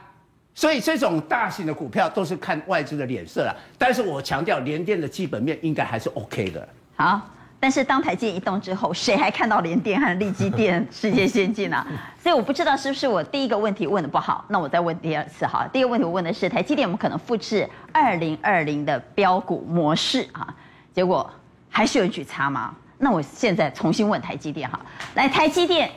[0.55, 3.55] 所以这种大型的股票都是看外资的脸色了。
[3.77, 6.67] 但是我强调，联电的基本面应该还是 OK 的。
[6.95, 7.21] 好。
[7.59, 11.85] 但是当台积电一动之后，谁还看到联电和力基电世界先进啊？
[12.21, 15.67] 所以我不知道是不是我第一个问题问的不好，那我再问第二次哈。
[15.73, 20.47] 第一个问题我问的是台积电，我们可能复制二零二零的标股模式啊，
[20.93, 21.29] 结果
[21.69, 22.73] 还是有一举差吗？
[22.97, 24.79] 那我现在重新问台积电哈，
[25.15, 25.89] 来台积电。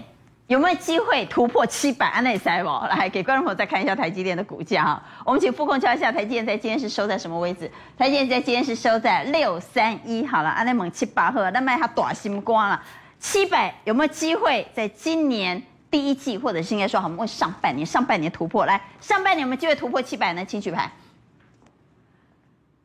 [0.48, 2.06] 有没有机会突破七百？
[2.08, 2.68] 安内塞不？
[2.68, 5.02] 来给观众朋友再看一下台积电的股价哈。
[5.24, 7.70] 我们请副控敲一下台积电在今天是收在什么位置？
[7.96, 10.26] 台积电在今天是收在六三一。
[10.26, 12.82] 好了，安内猛七八赫，那卖它短心光了。
[13.18, 18.66] 七百有没有机会在今年第一季，或者是应该说好，我们上半年，上半年突破？
[18.66, 20.44] 来，上半年有没有机会突破七百呢？
[20.44, 20.90] 请举牌。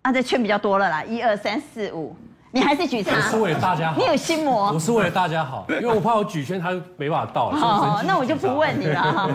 [0.04, 2.16] 啊，这圈比较多了啦，一二三四五。
[2.52, 3.16] 你还是举差？
[3.16, 3.98] 我是为了大家好。
[4.00, 4.72] 你有心魔。
[4.72, 7.60] 我是为了大家好，因为我怕我举圈他没办法到了。
[7.60, 9.30] 好，那我就不问你了哈。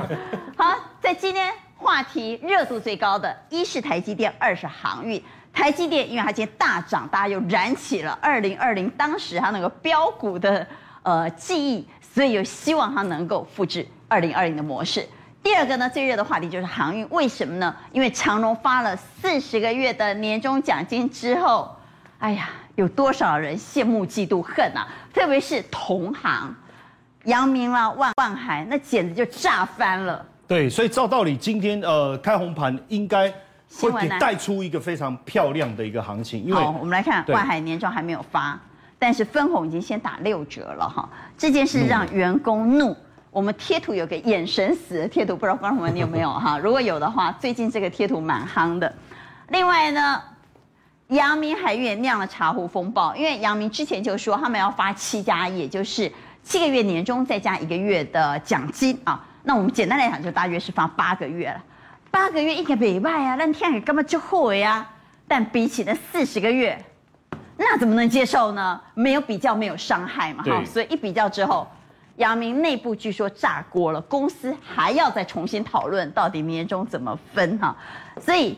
[0.57, 5.23] 好，在今天话题热度最高的，一是台积电，二是航运。
[5.53, 10.67] 台积电，因为它今天大涨，大家又燃起了二零二零当时它那个标股的
[11.03, 15.07] 呃记忆，所以有希望它能够复制二零二零的模式。
[15.43, 17.77] 第二个呢，最热的话题就是航运，为什么呢？
[17.93, 21.77] 因为长荣发了四十个月的年终奖金之后，
[22.19, 22.49] 哎呀。
[22.75, 24.89] 有多少人羡慕嫉妒恨啊？
[25.13, 26.55] 特别是同行，
[27.25, 30.25] 阳明啦、万万海，那简直就炸翻了。
[30.49, 33.33] 对，所以照道理，今天呃开红盘应该
[33.81, 36.43] 会给带出一个非常漂亮的一个行情。
[36.45, 38.59] 因为我们来看万海年终还没有发，
[38.99, 41.09] 但是分红已经先打六折了哈。
[41.37, 42.97] 这件事让员工怒。
[43.31, 46.57] 我们贴图有个眼神死的贴图，不知道观众朋友你有没有哈？
[46.61, 48.93] 如果有的话，最近这个贴图蛮夯的。
[49.49, 50.23] 另外呢？
[51.13, 56.11] 阳明海运也酿了茶壶风暴，因为阳明之前就说他们要发七加一，也就是
[56.43, 59.23] 七个月年终再加一个月的奖金啊。
[59.43, 61.63] 那我们简单来讲，就大约是发八个月了。
[62.11, 64.89] 八个月一个礼拜啊，那天也根本就后呀。
[65.29, 66.83] 但比起那四十个月，
[67.59, 68.81] 那怎么能接受呢？
[68.95, 70.43] 没有比较，没有伤害嘛。
[70.45, 71.67] 哈，所以一比较之后，
[72.17, 77.77] 阳明内部据说炸锅了，公司还要再重新讨论到底年终怎么分哈。
[78.19, 78.57] 所以。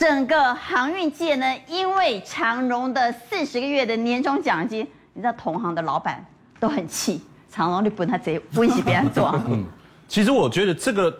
[0.00, 4.80] 整个航运界呢，因为长荣的四十个月的年终奖金，
[5.12, 6.24] 你知道同行的老板
[6.58, 9.30] 都很气，长荣你不他贼不一起别人做。
[9.46, 9.62] 嗯，
[10.08, 11.14] 其实我觉得这个，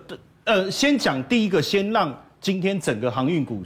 [0.44, 3.62] 呃，先讲第一个，先让今天整个航运股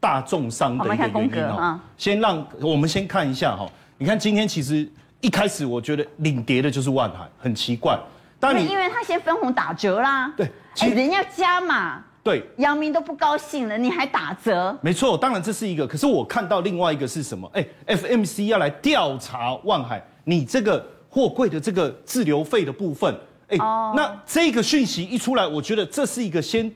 [0.00, 1.78] 大重伤的一个原因哦。
[1.96, 7.96] 先让我们先看一下哈，你看今天其实一开始我觉得领跌的就是万海，很奇怪。
[8.40, 10.32] 当然，因为他先分红打折啦。
[10.36, 10.50] 对，
[10.80, 12.02] 哎，人家加码。
[12.26, 14.76] 对，阳明都不高兴了，你还打折？
[14.82, 15.86] 没错，当然这是一个。
[15.86, 17.48] 可是我看到另外一个是什么？
[17.54, 26.68] 哎，FMC 要来调查万海，你这个货柜的这个滞留费的部分，哎，哦、那这个讯息一出来，我觉得这是一个先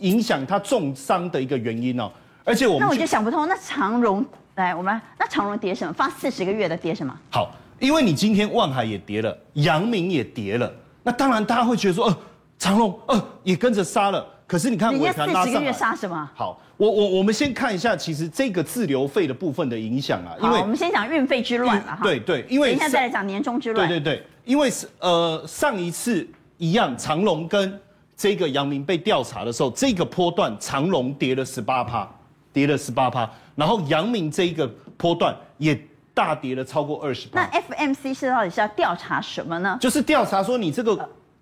[0.00, 2.10] 影响他重伤的一个原因哦。
[2.42, 5.92] 而且我们那我就想不通，那长荣来，我们来那长荣跌什么？
[5.92, 7.16] 放四十个月的跌什么？
[7.30, 10.68] 好，因为你今天万海也跌了，阳明也跌了，
[11.04, 12.18] 那当然大家会觉得说，呃，
[12.58, 14.32] 长荣呃也跟着杀了。
[14.46, 16.30] 可是你看，尾盘拉上来，四十个月杀什么？
[16.34, 22.00] 好，我我我们先看一下，其实这个滞留费的部分的影响啊，因为我们先讲运费之乱了哈。
[22.02, 23.88] 对对，因为等一下再来讲年终之乱。
[23.88, 26.24] 对对对，因为是呃上一次
[26.58, 27.80] 一样，长隆跟
[28.16, 32.08] 这个阳明被调查的时候，这个波段长隆跌了十八趴，
[32.52, 34.64] 跌了十八趴，然后阳明这一个
[34.96, 35.76] 波段也
[36.14, 37.44] 大跌了超过二十趴。
[37.52, 39.76] 那 FMC 是到底是要调查什么呢？
[39.80, 40.96] 就是调查说你这个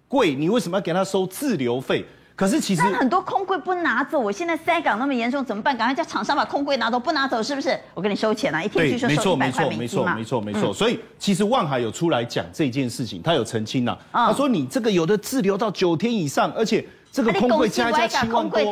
[0.09, 2.03] 贵，你为什么要给他收滞留费？
[2.37, 5.77] 可是其实很多空柜不拿走，我现在塞港那么严重，怎么办？
[5.77, 7.79] 赶快叫厂商把空柜拿走，不拿走是不是？
[7.95, 10.15] 我给你收钱啊，一天据说收一百块美金嘛。
[10.17, 10.75] 没错，没错，没错，没错。
[10.75, 13.97] 所以其实万海有出来讲这件事情，他有澄清了。
[14.11, 18.41] 他说你这个有的滞留到九天以上，而且这个空柜加加七万多。
[18.41, 18.65] 空柜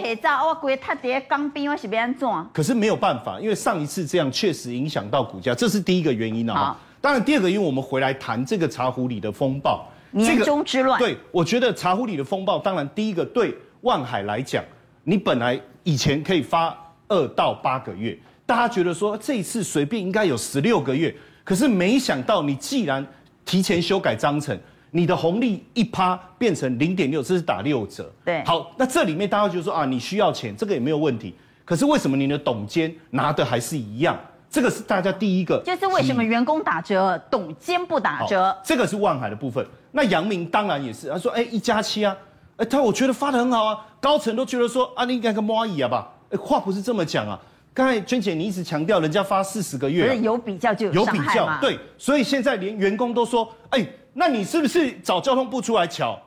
[0.44, 2.28] 我柜他跌钢冰，我是别安怎。
[2.52, 6.76] 可是没有办法，因为上一次这样确实影响到股价，这是第一个原因啊。
[7.00, 10.98] 当然，第二个因为我们回来谈这个茶壶里的风暴，年终之乱。
[10.98, 13.52] 对，我觉得茶壶里的风暴，当然第一个对。
[13.82, 14.62] 万海来讲，
[15.02, 16.72] 你本来以前可以发
[17.08, 23.04] 二到八个月，大家觉得说这一次随便应该有十六个月，可是没想到你既然
[23.44, 24.56] 提前修改章程，
[24.92, 28.08] 你的红利一趴变成零点六，这是打六折。
[28.24, 34.16] 对，好，那这里面大家觉得说啊，你需要钱，这个也没有问题，可是为什么你的董监拿的还是一样？
[34.48, 38.56] 这个是大家第一个，就是为什么员工打折，董监不打折？
[38.62, 39.66] 这个是万海的部分。
[39.92, 42.16] 那阳明当然也是，他说哎一加七啊。
[42.58, 46.12] 哎，他我觉得发的很好啊，高层都觉得说啊，你应该跟蚂蚁啊吧？
[46.30, 47.38] 哎，话不是这么讲啊。
[47.72, 56.18] 刚才娟姐你一直强调人家发四十个月、啊，有比较就有有比较，对，所以现在连员工都说，哎，那你是不是找交通部出来瞧？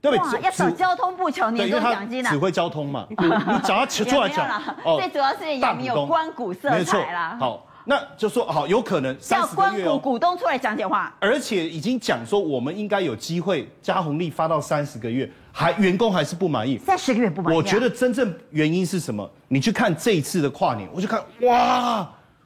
[0.00, 0.40] 对不对？
[0.42, 2.30] 要找交通部乔年终奖金啊？
[2.30, 3.16] 指挥交通嘛，你
[3.64, 4.42] 找他 出来乔。
[4.84, 7.36] 哦，最主要是阳明有官股色彩啦。
[7.38, 7.64] 好。
[7.90, 17.56] 那就说好，有可能三十个月要股股东出来讲点话，而且已经讲说我们应该有机会加红利发到三十个月，还员工还是不满意，三十个月不满意。
[17.56, 19.26] 我觉得真正原因是什么？
[19.48, 22.00] 你去看这一次的跨年，我就看哇，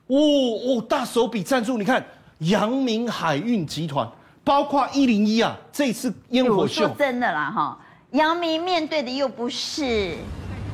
[0.07, 2.07] 哦哦，大手笔赞助，你看
[2.38, 4.09] 阳明海运集团，
[4.44, 7.76] 包括一零一啊，这一次烟火秀，说真的啦哈，
[8.12, 10.14] 阳明面对的又不是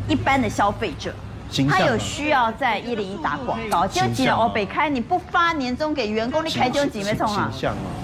[0.07, 1.11] 一般的消费者。
[1.69, 7.51] 他有需要在一零一打广告，就几了哦，北开你不发年终给员工，你开就几没冲啊？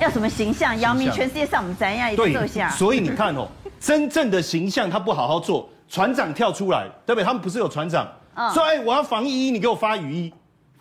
[0.01, 0.79] 要什么形象？
[0.81, 2.71] 姚明全世界上我们怎样一个下？
[2.71, 3.47] 所以你看哦，
[3.79, 7.25] 真正的形象他不好好做，船长跳出来，对不对？
[7.25, 8.09] 他们不是有船长，
[8.53, 10.33] 说哎，我要防疫衣，你给我发雨衣，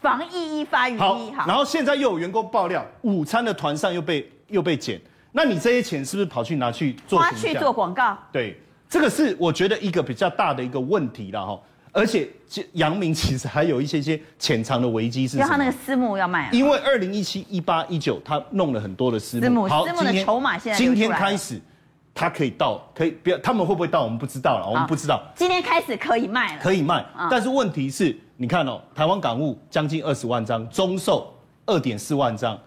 [0.02, 1.46] 防疫衣发雨衣好。
[1.46, 5.00] 然后现在又有员工爆料，午餐的团上又被又被剪，
[5.34, 7.20] 那你这些钱是不是跑去拿去做？
[7.20, 8.18] 花去做广告？
[8.32, 8.58] 对，
[8.90, 11.60] 这个是我觉得一个比较大的一个问题了哈。
[11.94, 12.28] 而且，
[12.74, 15.48] 阳明其实还有一些些潜藏的危机是什么？
[15.48, 16.50] 他那个私募要卖。
[16.52, 19.44] 因为二零一七、一八、一九，他弄了很多的私募。
[19.44, 21.62] 私募，好，私募的筹码现在今天开始，
[22.16, 23.38] 他可以到，可以不要？
[23.38, 24.04] 他们会不会到？
[24.04, 25.22] 我们不知道了，我们不知道。
[25.36, 27.06] 今天开始可以卖了，可以卖。
[27.30, 31.32] 但是问题是，你看哦，台湾港务将近二十万张，中售
[31.68, 32.60] 二点四万张。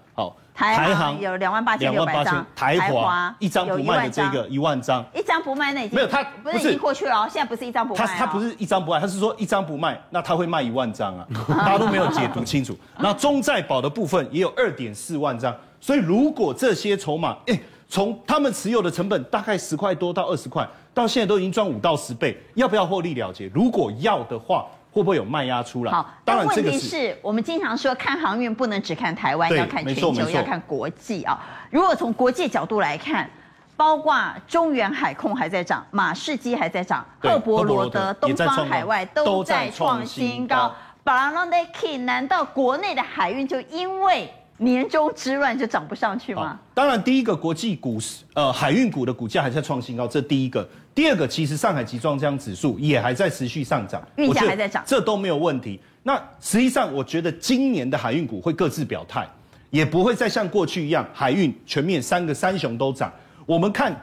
[0.57, 12.75] 台行有两万八千六百张，台华一张不卖的这个一万张，一张不卖那已经没有，他不是已经过去了，现在不是一张不卖，他他不是一张不卖，他是说一张不卖，那他会卖一万张啊， 大家都没有解读清楚。
[12.99, 23.51] 那中债保的部分也有二点四万张，所以如果这些筹码，哎，从他们持有的成本大概十块多到二十块，到现在都已经赚五到十倍，要不要获利了结？
[23.53, 24.65] 如果要的话。
[24.97, 25.93] 会不会有卖压出来？
[25.93, 31.39] 好，当然这个是，问题是我们经常说看航运不能只看台湾，要看全球，要看国际啊。
[31.71, 33.29] 如果从国际角度来看，
[33.77, 40.75] 包括中原海控还在涨，马士基还在涨，赫伯罗德、东方海外都在创新高。
[41.05, 44.33] 巴拉内 K，难道国内的海运就因为？
[44.59, 46.59] 年终之乱就涨不上去吗？
[46.73, 50.67] 当然，第一个国际股市，呃，海运股的股价还在创新高，这第一个。
[50.95, 55.79] 第二个，其实上海集装箱指数也还在持续上涨，运价还在涨，这都没有问题。
[56.03, 59.29] 那实际上，我觉得今年的海运股会各自表态，
[59.69, 63.13] 也不会再像过去一样，海运全面三个三雄都涨。
[63.45, 63.95] 我们看，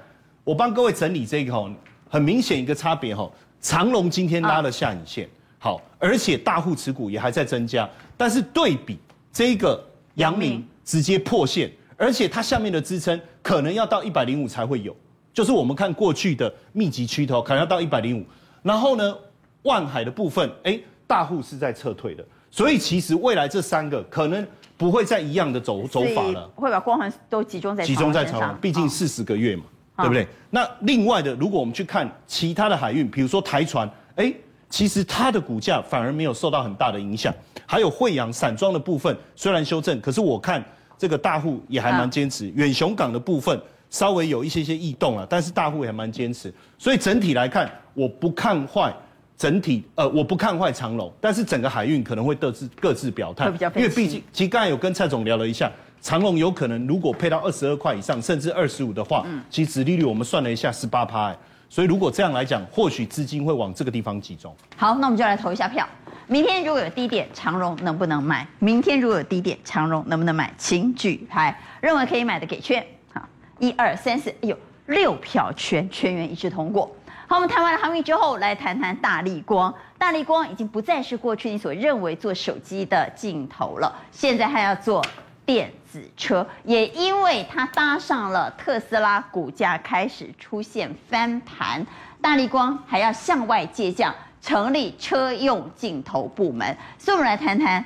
[0.43, 1.67] 我帮各位整理这个哈，
[2.07, 3.27] 很明显一个差别哈，
[3.59, 8.99] 长隆今天拉了下影线，好，而且大户持股也还在增加，但是对比
[9.31, 9.83] 这个。
[10.15, 14.95] 阳明直接破线，而且它下面的支撑可能要到一百零五才会有，
[15.33, 18.25] 就是我们看过去的密集区头，可能要到一百零五。
[18.61, 19.15] 然后呢，
[19.63, 24.45] 万海的部分，哎，大户是在撤退的，所以其实未来这三个可能
[24.77, 29.63] 不会再一样的走走法了，会把光环都集中在集中在长荣，毕竟四十个月嘛，
[29.97, 30.23] 哦、对不对？
[30.23, 34.33] 哦、那另外的，如果我们去看其他的海运，比如说台船，哎。
[34.69, 37.31] 其实它的股价反而没有受到很大的影响，
[37.73, 40.63] 还有惠阳散装的部分虽然修正，可是我看
[40.95, 42.47] 这个大户也还蛮坚持。
[42.49, 43.59] 远雄港的部分
[43.89, 46.53] 稍微有一些些异动了，但是大户也还蛮坚持。
[46.77, 48.93] 所以整体来看，我不看坏
[49.35, 61.29] 整体，呃，我不看坏长隆，但是整个海运可能会各自各自表态，因为毕竟其实刚才有跟蔡总聊了一下，长隆有可能如果配到二十二块以上，甚至二十五的话，其实利率我们算了一下十八趴。
[61.29, 61.37] 欸
[61.73, 64.55] 所以如果这样来讲，或许资金会往这个地方集中。
[64.77, 65.83] 好，那我们就来投一下票。
[66.27, 68.47] 明天如果有低点，长荣能不能买？
[68.59, 70.53] 明天如果有低点，长荣能不能买？
[70.57, 72.85] 请举牌，认为可以买的给券。
[73.13, 73.21] 好，
[73.59, 76.95] 一二三四，哎呦，六票全，全员一致通过。
[77.27, 79.73] 好，我们谈完了航运之后，来谈谈大立光。
[79.97, 85.05] 大立光已经不再是过去你所认为做手机的镜头了，现在还要做。
[85.45, 91.85] 电子车也因为它搭上了特斯拉，股价开始出现翻盘。
[92.21, 96.77] 大立光还要向外借降，成立车用镜头部门。
[96.99, 97.83] 所以，我们来谈谈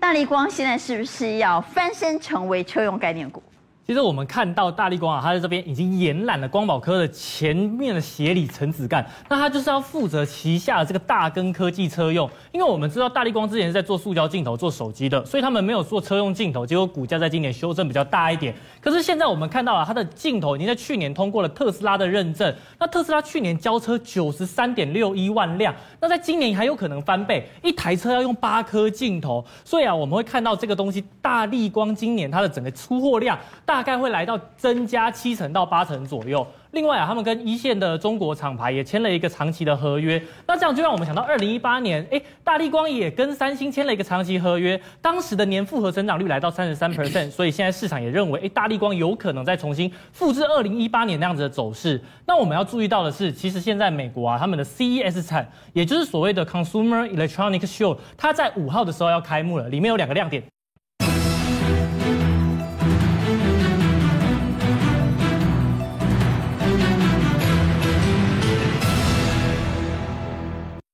[0.00, 3.40] 大力光现在是不是要翻身成为车用概念股？
[3.84, 12.30] 其实我们看到大立光啊，它在这边已经延揽了光宝科的前面的协理陈子干，那他就是要负责旗下的这个大根科技车用。
[12.52, 18.54] 因为我们知道大立光之前是在做塑胶镜头、做手机的，所以他们没有做车用镜头，结果股价在今年修正比较大一点。
[18.80, 33.36] 可是现在我们看到啊，它的镜头已经在去年通过了特斯拉的认证，那特斯拉去年交车九十三点六一万辆，那在今年还有可能翻倍，一台车要用八颗镜头，所以啊，我们会看到这个东西大立光今年它的整个出货量
[33.72, 36.46] 大概会来到增加七成到八成左右。
[36.72, 52.00] 另外啊，他们跟一线的中国厂牌也签了一个长期的合约，那这样就让我们想到二零一八年，哎，大力光也跟三星签了一个长期合约，当时的年复合增长率来到三十三 percent， 所以现在市场也认为，哎，大力光有可能再重新复制二零一八年那样子的走势。
[52.26, 60.42] 那我们要注意到的是，其实现在美国啊，他们的 CES 产，也就是所谓的 Consumer Electronics Show，它在五号的时候要开幕了，里面有两个亮点。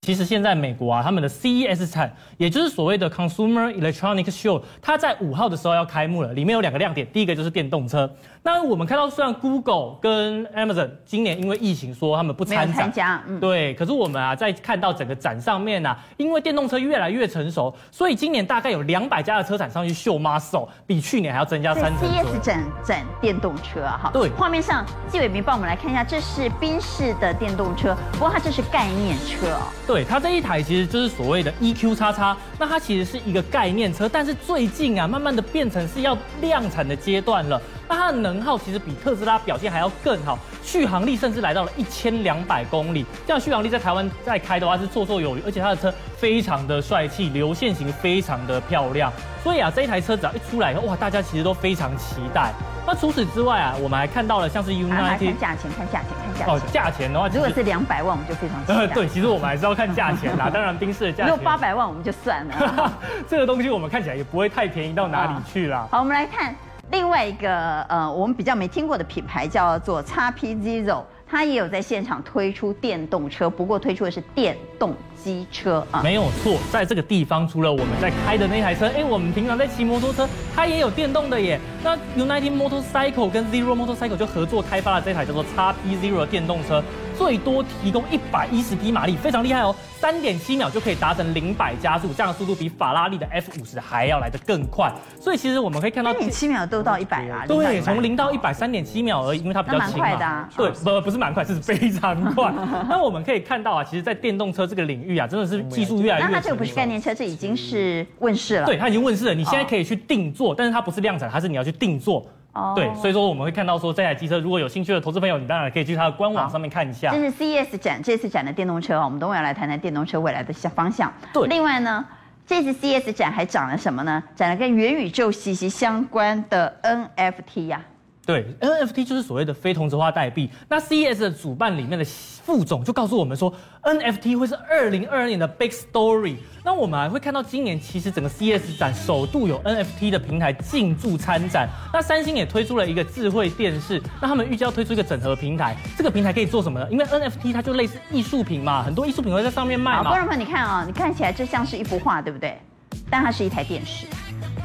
[0.08, 8.10] 其实现在美国啊，他们的 CES 展，也就是所谓的 Consumer Electronics Show，它在五号的时候要开幕了，里面有两个亮点，第一个就是电动车。
[8.42, 22.08] 那我们看到，虽然 Google 跟 Amazon 今年因为疫情说他们不参参加，嗯，对，可是我们啊，在看到整个展上面啊，因为电动车越来越成熟，所以今年大概有两百家的车展上去秀 muscle，比去年还要增加三成。
[22.08, 29.60] CES 展展电动车啊，哈，对，画面上纪伟明帮我们来看一下，这是宾士的电动车，不过它这是概念车哦。
[29.86, 37.60] 对，它这一台其实就是所谓的 EQ 叉叉那它其实是一个概念车，但是最近啊，慢慢的变成是要量产的阶段了。
[37.88, 43.04] 那它的能耗其实比特斯拉表现还要更好，续航力甚至来到了一千两百公里。
[43.26, 49.10] 这样续航力在台湾再开的话是绰绰有余，而且它的车非常的帅气，流线型非常的漂亮。
[49.42, 52.52] 所以啊，这一台车只要一出来以后，哇，大家其实都非常期待。
[52.86, 56.54] 那除此之外啊，我们还看到了像是 United，看价钱，看价钱，看价钱。
[56.54, 58.86] 哦，价钱的话，如果是两百万，我们就非常期待。
[58.94, 60.50] 对，其实我们还是要看价钱啦。
[60.52, 61.28] 当然，宾士的价钱。
[61.28, 62.92] 如果八百万，我们就算了。
[63.28, 65.88] 这个东西我们看起来也不会太便宜到哪里去啦。
[65.90, 66.54] 好，我们来看。
[66.90, 76.00] 另外一个呃，我们比较没听过的品牌叫做 XP Zero，它也有在现场推出电动车，不过推出的是电动机车啊。
[76.02, 81.60] 没有错，在这个地方，除了我们在开的那台车，哎，我们平常在骑摩托车，它也有电动的耶。
[81.82, 86.82] 那 United Motorcycle 跟 Zero Motorcycle 就合作开发了这台叫做 XP Zero 的电动车。
[87.16, 89.74] 最多提供一百一十匹马力，非常厉害哦！
[89.98, 94.88] 三点七秒就可以达成零百加速，这样的速度比法拉利的 F 五十还要来得更快。
[95.20, 97.44] 所以其实我们可以看到，三点七秒都到一百啊！
[97.44, 100.04] 对，从零到一百三点七秒而已，因为它比较轻嘛。
[100.04, 100.48] 蛮快的啊！
[100.56, 102.52] 对，不不是蛮快，是非常快。
[102.88, 106.26] 那我们可以看到啊，其实，在电动车这个领域啊，真的是技术越来越。
[106.26, 108.66] 那它这个不是概念车，这已经是问世了。
[108.66, 109.34] 对，它已经问世了。
[109.34, 112.24] 你现在可以去定做，但是它不是量产，它是你要去定做。
[112.54, 112.74] Oh.
[112.74, 117.10] 对，所以说我们会看到说这台机车，如果有兴趣的投资朋友，你当然可以去它的官网上面看一下。
[117.12, 121.12] 这是 CES 展这次展的电动车，我们等会要来谈谈电动车未来的方向。
[121.32, 122.04] 对，另外呢，
[122.46, 124.20] 这次 CES 展还展了什么呢？
[124.34, 127.97] 展了跟元宇宙息息相关的 NFT 呀、啊。
[128.28, 130.50] 对，NFT 就是所谓的非同质化代币。
[130.68, 133.50] 那 CES 的主办里面的副总就告诉我们说
[133.82, 136.36] ，NFT 会是二零二二年的 big story。
[136.62, 141.66] 那我们还会看到今年其实整个 CES 展首度有 NFT 的平台进驻参展。
[141.90, 145.74] 那三星也推出了一个智慧电视，那他们预计要推出一个整合平台。
[145.96, 146.86] 这个平台可以做什么呢？
[146.90, 150.10] 因为 NFT 它就类似艺术品嘛，很多艺术品会在上面卖嘛。
[150.10, 152.60] 观众朋友，你看啊、你看起来这像是一幅画，对不对？
[153.08, 154.06] 但它是一台电视。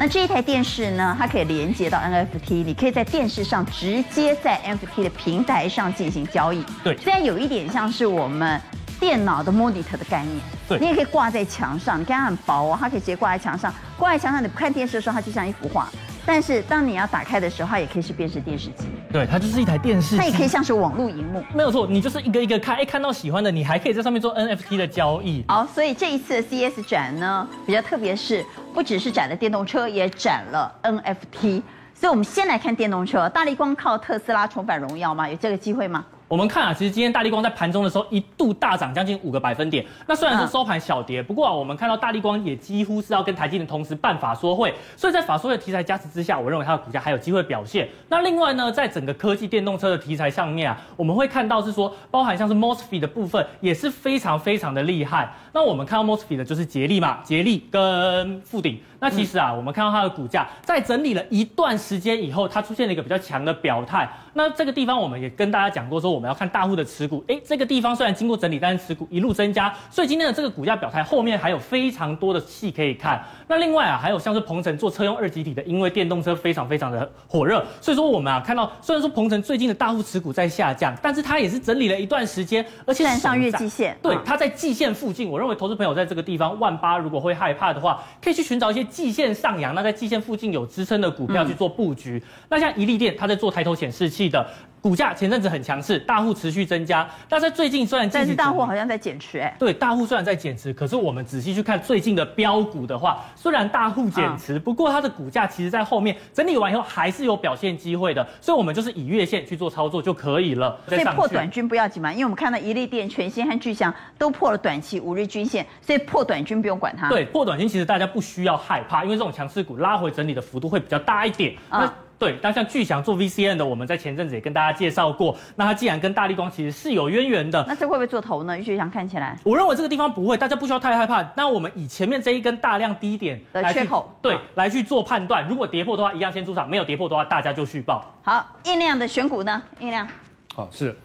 [0.03, 6.61] 那这一台电视呢，它可以连接到 NFT，你可以在电视上直接在 NFT 的平台上进行交易。
[6.83, 8.59] 对，虽然有一点像是我们
[8.99, 10.35] 电脑的 monitor 的概念。
[10.67, 13.73] 对，你也可以挂在墙上，你看它很薄哦，它可以直接挂在墙上。
[13.97, 15.89] 挂在墙上，你不看电视的时候，它就像一幅画。
[16.25, 18.85] 但是当你要打开的时候，它也可以是电视电视机。
[19.11, 20.17] 对，它就是一台电视。
[20.17, 21.43] 它也可以像是网络荧幕。
[21.53, 25.43] 没有错，你就是一个一个看，哎，看到喜欢的，你还可以在上面做 NFT 的交易。
[25.47, 28.43] 好，所以这一次的 CES 展呢，比较特别是，
[28.73, 31.61] 不只是展了电动车，也展了 NFT。
[31.93, 35.29] 所以我们先来看电动车，大力光靠特斯拉重返荣耀吗？
[35.29, 36.05] 有这个机会吗？
[36.27, 39.85] 我们看啊，其实今天大立光在盘中的时候一度大涨将近五个百分点。
[40.07, 47.87] 那虽然是收盘小跌，不过啊，我们看到大立光也几乎是要跟台积电同时办法说会，所以在法说会题材加持之下，我认为它的股价还有机会表现。
[48.09, 55.31] 那另外呢，在整个科技电动车的题材上面啊，我们会看到是说，包含像是 MOSFET 的部分也是非常非常的厉害。
[55.51, 58.79] 那我们看到 MOSFET 的就是捷力嘛，捷力跟富鼎。
[59.03, 64.09] 那其实啊，我们看到它的股价在整理了一段时间以后，它出现了一个比较强的表态。
[64.35, 67.21] 那这个地方我们也跟大家讲过，说我们要看大户的持股。
[67.27, 73.21] 诶，这个地方虽然经过整理，但是持股一路增加，所以今天的这个股价表态后面还有非常多的戏可以看。
[73.47, 85.29] 那另外啊，还有像是鹏程做车用二级体的，因为电动车非常非常的火热，所以说我们啊看到，虽然说鹏程最近的大户持股在下降，但是它也是整理了一段时间，而且上月季线，对，它在季线附近。
[85.29, 92.21] 我认为投资朋友在这个地方万八如果会害怕的话，可以去寻找一些季线上扬，那在季线附近有支撑的股票去做布局。
[92.23, 94.45] 嗯、那像一利电，它在做抬头显示器的。
[94.83, 97.09] 股价前阵子很强势，大户持续增加。
[97.29, 110.77] 但在最近虽然但是大户好像在减持，哎，对，大户虽然在减持，可是我们仔细去看最近的标股的话，虽然大户减持，不过它的股价其实在后面整理完以后还是有表现机会的，所以我们就是以月线去做操作就可以了。
[110.85, 117.07] 所以破短均不要紧嘛，因为我们看到一利电、全新和巨祥都破了短期五日均线，所以破短均不用管它。
[117.07, 121.55] 对，破短均其实大家不需要害怕，因为这种强势股拉回整理的幅度会比较大一点。
[121.69, 121.89] 嗯。
[122.23, 125.35] 对，但像巨翔做 VCN 的，我们在前阵子也跟大家介绍过。
[125.57, 128.57] 那它既然跟大力光其实是有渊源的，那这会不会做头呢？
[128.61, 131.21] 巨祥看起来，我认为这个地方不会，大家不需要太害怕。
[131.35, 135.45] 那我们以前面这一根大量低点的缺口，对，来去做判断。
[135.47, 138.05] 如果跌破的话，一样先出场；没有跌破的话，大家就续报。
[138.21, 139.61] 好，印量的选股呢？
[139.79, 140.07] 印量，
[140.55, 140.95] 好是。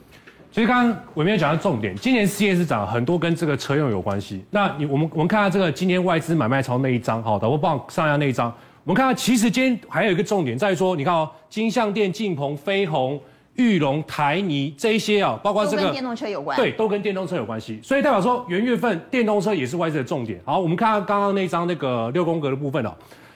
[0.51, 4.45] 其实刚刚伟铭讲到重点，今年 CES 涨很多跟这个车用有关系。
[4.51, 8.55] 那你我们我们看下这个今天外资买卖超那一张，好的，我帮上下那一张。
[8.89, 13.21] 我们看到，其实今天还有一个重点在于说，你看哦，金项店、晋鹏、飞鸿、
[13.57, 20.41] 玉龙、台泥这一些啊，包括这个跟电动车有关，对，都跟电动车有关系，所以代表说元月份电动车也是外资的重点。
[20.43, 22.91] 好，我们看到刚刚那张那个六宫格的部分哦，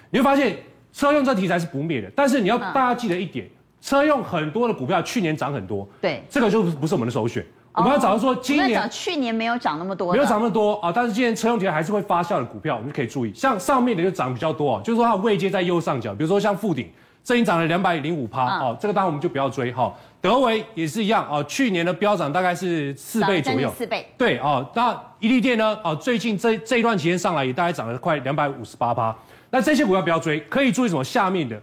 [0.09, 0.57] 你会发现
[0.91, 3.47] 车用这题材是不灭的，但是你要大家记得一点，
[3.83, 7.45] 车用很多的股票去年涨很多，对，这个就不是我们的首选。
[7.75, 13.33] 我们要找到说今年，去年没有涨那么多，没有涨那么多啊，但是今年车用题材还是会发酵的股票，我们就可以注意。
[13.35, 16.91] 像上面的就涨比较多啊，就是说它位阶在右上角，比如说像富鼎，
[17.25, 19.93] 这已经涨了两百零五趴啊，这个当然我们就不要追哈。
[20.21, 24.07] 德维也是一样啊，去年的飙涨大概是四倍左右，四倍。
[24.19, 25.79] 对啊，那伊利电呢？
[25.83, 29.17] 啊，最近这这一段期间上来也大概涨了快两百五十八趴。
[29.51, 31.03] 那这些股票不要追，可以注意什么？
[31.03, 31.59] 下面的。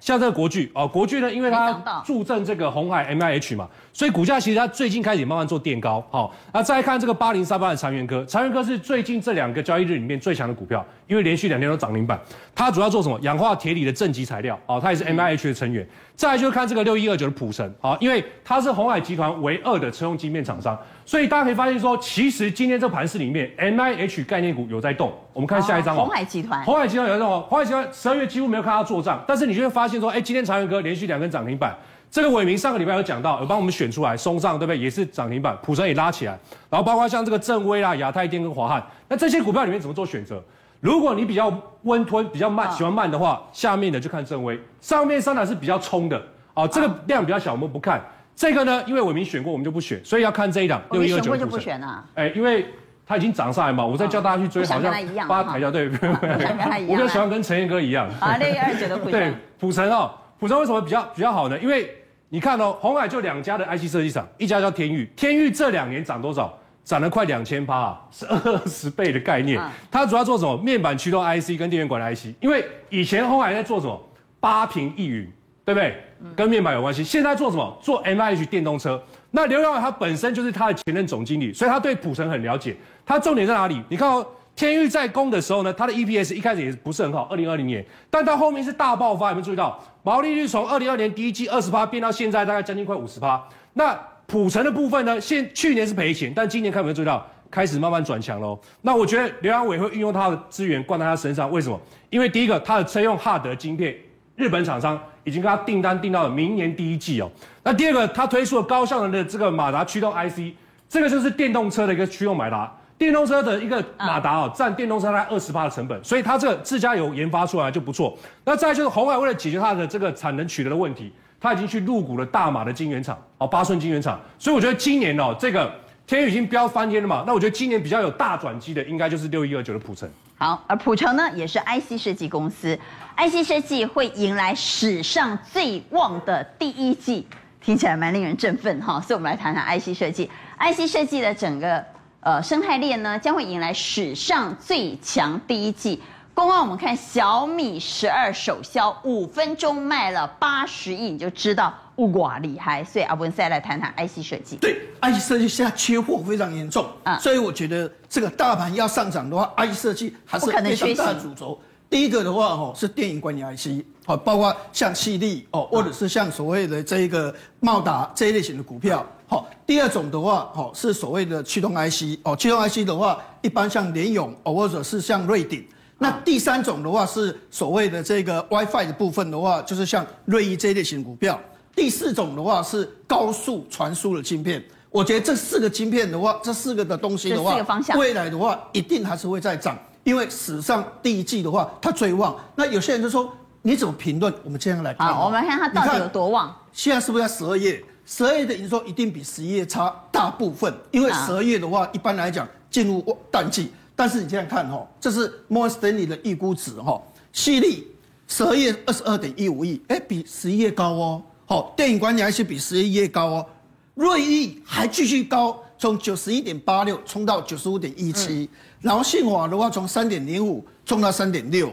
[0.00, 6.02] 像这个国巨哦，国巨呢，因为它助阵这个红海 M I H 嘛，所以股价其实它最近开始也慢慢做垫高。
[6.10, 12.18] 好，那再看这个八零三八的长源科，长源科是最近这两个交易日里面最强的股票，因为连续两天都涨停板。
[12.54, 13.18] 它主要做什么？
[13.22, 15.86] 氧化铁锂的正极材料，哦，它也是 M I H 的成员。
[16.14, 20.78] 再来就是看这个六一二九的普成，好，因为它是鸿海集团唯二的车用晶片厂商。
[21.04, 25.12] 所以大家可以发现说，其实今天这盘市里面，M I H 概念股有在动。
[25.32, 26.04] 我们看下一张哦。
[26.04, 26.64] 鸿海集团。
[26.64, 27.44] 红海集团有在动哦。
[27.48, 31.76] 鸿海集团十二月几乎没有看它做账，但是你就会发现说，哎，今天长源科连续两根涨停板。
[32.12, 34.78] 这个伟明上个礼拜有讲到，有帮我们选出来，松上对不对？
[34.78, 36.38] 也是涨停板，普成也拉起来。
[36.68, 40.44] 然后包括像这个正威啦、亚太电跟华汉，那这些股票里面怎么做选择？
[40.80, 41.50] 如果你比较
[41.84, 44.60] 温吞、比较慢、喜欢慢的话，下面的就看正威。
[44.82, 47.98] 上面三档是比较冲的哦，这个量比较小，我们不看。
[48.36, 51.22] 这个呢，因为伟明选过，我们就不选，所以要看这一档六一二九。
[51.22, 52.04] 选过就不选了。
[52.14, 52.66] 哎，因为
[53.06, 54.92] 它已经涨上来嘛，我再叫大家去追，好像
[55.26, 55.88] 把它抬掉，对？
[56.88, 58.06] 我就喜欢跟陈彦哥一样。
[58.20, 59.12] 啊，六一二九的普成。
[59.12, 61.58] 对，普成哦，普成为什么比较比较好呢？
[61.58, 61.88] 因为
[62.32, 66.58] 你看哦，鸿海就两家的 IC 设计厂，一家叫天钰，天钰这两年涨多少？
[66.82, 69.60] 涨了快两千趴啊，是二十倍的概念。
[69.90, 70.56] 它主要做什么？
[70.56, 72.34] 面板驱动 IC 跟电源管的 IC。
[72.40, 74.00] 因为以前鸿海在做什么？
[74.40, 75.30] 八屏一云。
[75.64, 75.96] 对不对？
[76.34, 77.04] 跟面板有关系。
[77.04, 77.78] 现在做什么？
[77.80, 79.00] 做 MIH 电动车。
[79.30, 82.76] 那刘扬伟他本身就是他的前任总经理，所以他对普成很了解。
[83.06, 83.80] 他重点在哪里？
[83.88, 89.28] 你看哦，天钰在攻的时候呢，它的 EPS 一开始也不是很好，二零二零年，但到后面是大爆发。
[89.30, 93.42] 有没有注意到毛利率从二零二年第一季二十八变到现在大概将近快五十八？
[93.72, 95.20] 那普成的部分呢？
[95.20, 98.58] 现去年是赔钱，但今年看有没有注意到开始慢慢转强喽？
[98.82, 101.80] 那我觉得刘扬伟会运用他的资源灌在他身上，为什么？
[102.10, 103.94] 因为第一个，他的车用哈德晶片，
[104.36, 105.00] 日本厂商。
[105.24, 107.30] 已经跟他订单订到了明年第一季哦。
[107.62, 110.52] 那第二个，他推出了高效能的这个马达驱动 IC，
[110.88, 112.76] 这个就是电动车的一个驱动马达。
[113.02, 118.16] 电动车的一个马达哦，占电动车大概二十趴的成本，所以它这个自家有研发出来就不错。
[118.44, 124.20] 那再就是红海为了解决它的这个产能取得的问题，他已经去入股了大马的晶圆厂哦，八寸晶圆厂。
[124.38, 125.68] 所以我觉得今年哦，这个
[126.06, 127.24] 天宇已经飙翻天了嘛。
[127.26, 130.08] 那我觉得今年比较有大转机的，应该就是六一二九的普城。
[130.38, 132.78] 好，而普城呢，也是 IC 设计公司
[133.16, 137.26] ，IC 设计会迎来史上最旺的第一季，
[137.60, 139.00] 听起来蛮令人振奋哈。
[139.00, 140.30] 所以，我们来谈谈 IC 设计
[140.60, 141.84] ，IC 设计的整个
[142.22, 146.00] 呃生态链呢，将会迎来史上最强第一季。
[146.34, 151.74] 公告我们看小米十二首销五分钟卖了八十亿，你就知道
[152.14, 152.82] 哇厉害。
[152.84, 154.56] 所以阿文再来谈谈 IC 设计。
[154.56, 161.60] 对，IC 设计现在缺货非常严重啊，所以我觉得这个大盘要上涨的话，IC 设计还是非常大的主轴。
[161.90, 169.04] 第一个的话哦，是电影管理 IC，好，包括像矽力哦，或者是像所谓的这一个茂达这一类型的股票。
[169.32, 175.66] 好，第二种的话哦，是所谓的驱动 IC 哦，驱动 IC 的话，一般像联咏哦，或者是像瑞鼎。
[175.96, 181.40] 那第三种的话是所谓的这个 WiFi 的部分的话，就是像瑞昱这一类型股票。
[181.74, 184.62] 第四种的话是高速传输的晶片。
[184.90, 187.56] 我觉得这四个晶片的话，这四个的东西的话，
[187.96, 192.36] 未来的话一定还是会再涨，因为史上第一季的话它最旺。
[192.54, 194.30] 那有些人就说你怎么评论？
[194.44, 196.54] 我们这样来看，好，我们看它到底有多旺。
[196.74, 197.82] 现在是不是在十二月？
[198.04, 203.70] 十二月的营收一定比十一月差大部分，因为十二月的话，一般来讲进入淡季。
[203.94, 207.00] 但是你现在看哈，这是摩根斯丹利的预估值哈，
[207.32, 207.86] 矽力
[208.26, 211.22] 十二月二十二点一五亿，哎，比十一月高哦。
[211.44, 213.46] 好，电影管理还是比十一月高哦。
[213.94, 218.48] 瑞昱还继续高，从九十一点八六冲到九十五点一七，
[218.80, 221.72] 然后信华的话从三点零五冲到三点六。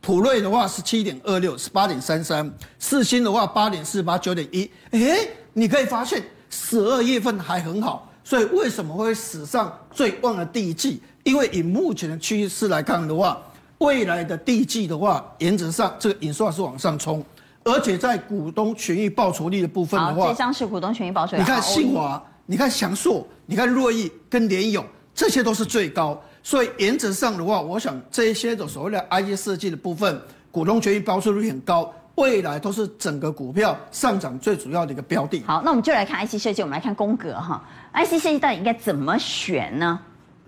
[0.00, 2.48] 普瑞的话是七点二六，十八点三三；
[2.78, 4.68] 四星的话八点四八，九点一。
[4.90, 11.00] 哎，你可以发现十二月份还很好，所以为什么会史上最旺的第一季？
[11.24, 13.40] 因为以目前的趋势来看的话，
[13.78, 17.24] 未来的第一季的话，原则上这个营收是往上冲，
[17.64, 21.42] 而且在股东权益报酬率的部分的话，这张是股东权益报酬率。
[21.42, 24.84] 你看信华，你看祥硕，你看瑞昱跟联咏，
[25.14, 26.20] 这些都是最高。
[26.42, 35.42] 所以原则上的话，我想这一些的所谓的 I G 设计的部分，股东权益报酬率很高，未来都是整个股票上涨最主要的一个标的。
[35.46, 37.62] 好，那我们就来看 IC 设计，我们来看宫格哈
[37.94, 39.98] ，IC 设计到底应该怎么选呢？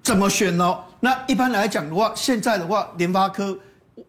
[0.02, 0.78] 怎么选呢？
[1.00, 3.56] 那一般来讲的话，现在的话，联发科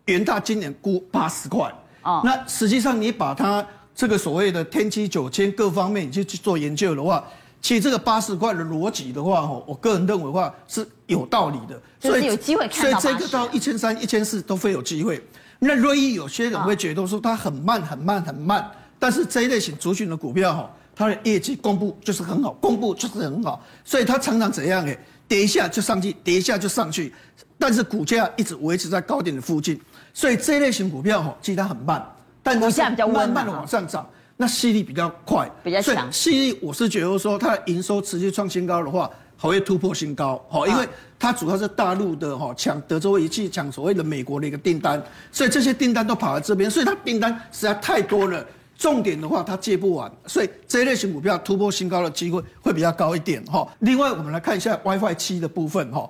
[0.05, 7.23] 元大今年估八十块，哦，那实际上你把它这个所谓的天玑九千各方面你去去做研究的话。
[7.61, 12.99] 其实这个八十块的逻辑的话，哈，我个人认为的话是有道理的，所以有机会看到。
[12.99, 15.19] 所以这个到一千三、一千四都会有机会。
[15.65, 24.97] 那瑞意有些人会觉得说它很慢、很慢、很慢，但是这一类型族群的股票哈，它的业绩公布就是很好，公布就是很好，所以它常常怎样哎，
[25.27, 27.11] 跌一下就上去，跌一下就上去，
[27.57, 29.79] 但是股价一直维持在高点的附近，
[30.13, 32.05] 所以这一类型股票哈，其实它很慢，
[32.43, 34.07] 但股价比较慢慢的往上涨。
[34.37, 36.11] 那吸力比较快，比较强。
[36.11, 39.09] 吸力我是觉得说，它的营收持续创新高的话，
[39.45, 40.43] 还会突破新高。
[40.49, 40.87] 好，因为
[41.19, 48.45] 它主要是大陆的哈抢德州仪器，抢所谓的美国的一个订单，所以这些订单都跑来这边，所以它订单实在太多了。
[48.77, 53.67] 重点的话，它接不完，所以这一类型股票突破新高的机会会比较高一点哈。
[53.79, 56.09] 另外，我们来看一下 WiFi 七的部分哈。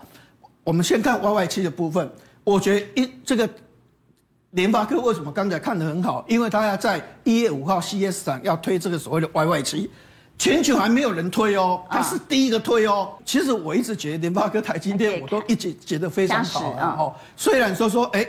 [0.63, 2.09] 我们先看 WiFi 七的部分，
[2.43, 3.49] 我觉得一这个。
[4.51, 6.23] 联发科为什么刚才看得很好？
[6.29, 9.89] 因为他要在一月五号 CES 上要推这个所谓的 WiFi 七，
[10.38, 13.09] 全球还没有人推哦，他是第一个推哦。
[13.23, 17.15] 其实我一直觉得联发科、台积电，我都一直觉得非常好哦。
[17.36, 18.27] 虽然说说哎，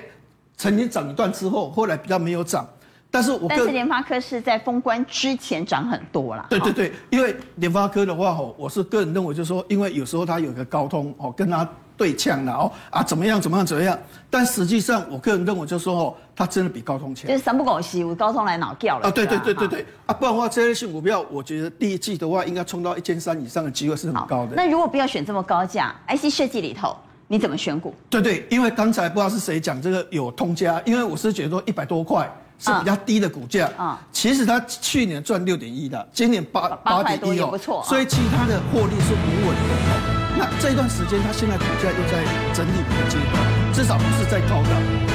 [0.57, 2.66] 曾经涨一段之后，后来比较没有涨，
[3.11, 6.46] 但是我但是联发科是在封关之前涨很多啦。
[6.48, 11.68] 对对对，因为联发科的话哦，我是个人认为就是说，因为有时候它有个高通哦，跟它。
[11.97, 13.99] 对呛了哦啊，怎么样怎么样怎么样？
[14.30, 17.26] 但实际上，我个人认为就是说哦，它真的比高通强。
[17.26, 19.09] 就是三不狗西，我高通来脑掉了。
[19.09, 24.53] 啊，对对对对对啊，不然的话，这类型股票，我觉得第一季的话，应该冲到一千三以上的机会是很高的。
[24.55, 26.94] 那如果不要选这么高价，IC 设计里头，
[27.28, 27.94] 你怎么选股？
[28.11, 34.01] 对对，因为刚才不知道是谁讲这个有通家，因为我是觉得说一百多块是比较低的股价啊。
[34.12, 37.82] 其实它去年赚六点一的，今年八八点一哦，不错。
[37.84, 40.15] 所以其他的获利是不稳的。
[40.37, 42.20] 那这一段时间，它现在股价又在
[42.53, 43.41] 整理的阶段，
[43.72, 44.72] 至少不是在高档。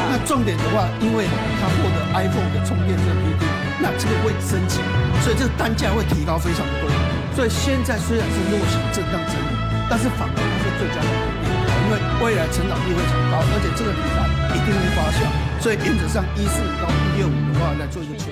[0.10, 1.30] 那重点的话，因为
[1.62, 3.46] 它获得 iPhone 的充电这个规定，
[3.78, 4.82] 那这个会升级，
[5.22, 6.90] 所以这个单价会提高非常多。
[7.38, 9.54] 所以现在虽然是弱势震荡整理，
[9.90, 11.54] 但是反而它是最佳的买点，
[11.86, 11.94] 因为
[12.26, 15.22] 未来成长率会很高，而且这个题材一定会发酵。
[15.62, 18.32] 所以原则上一四五到一六五的话来做一个区。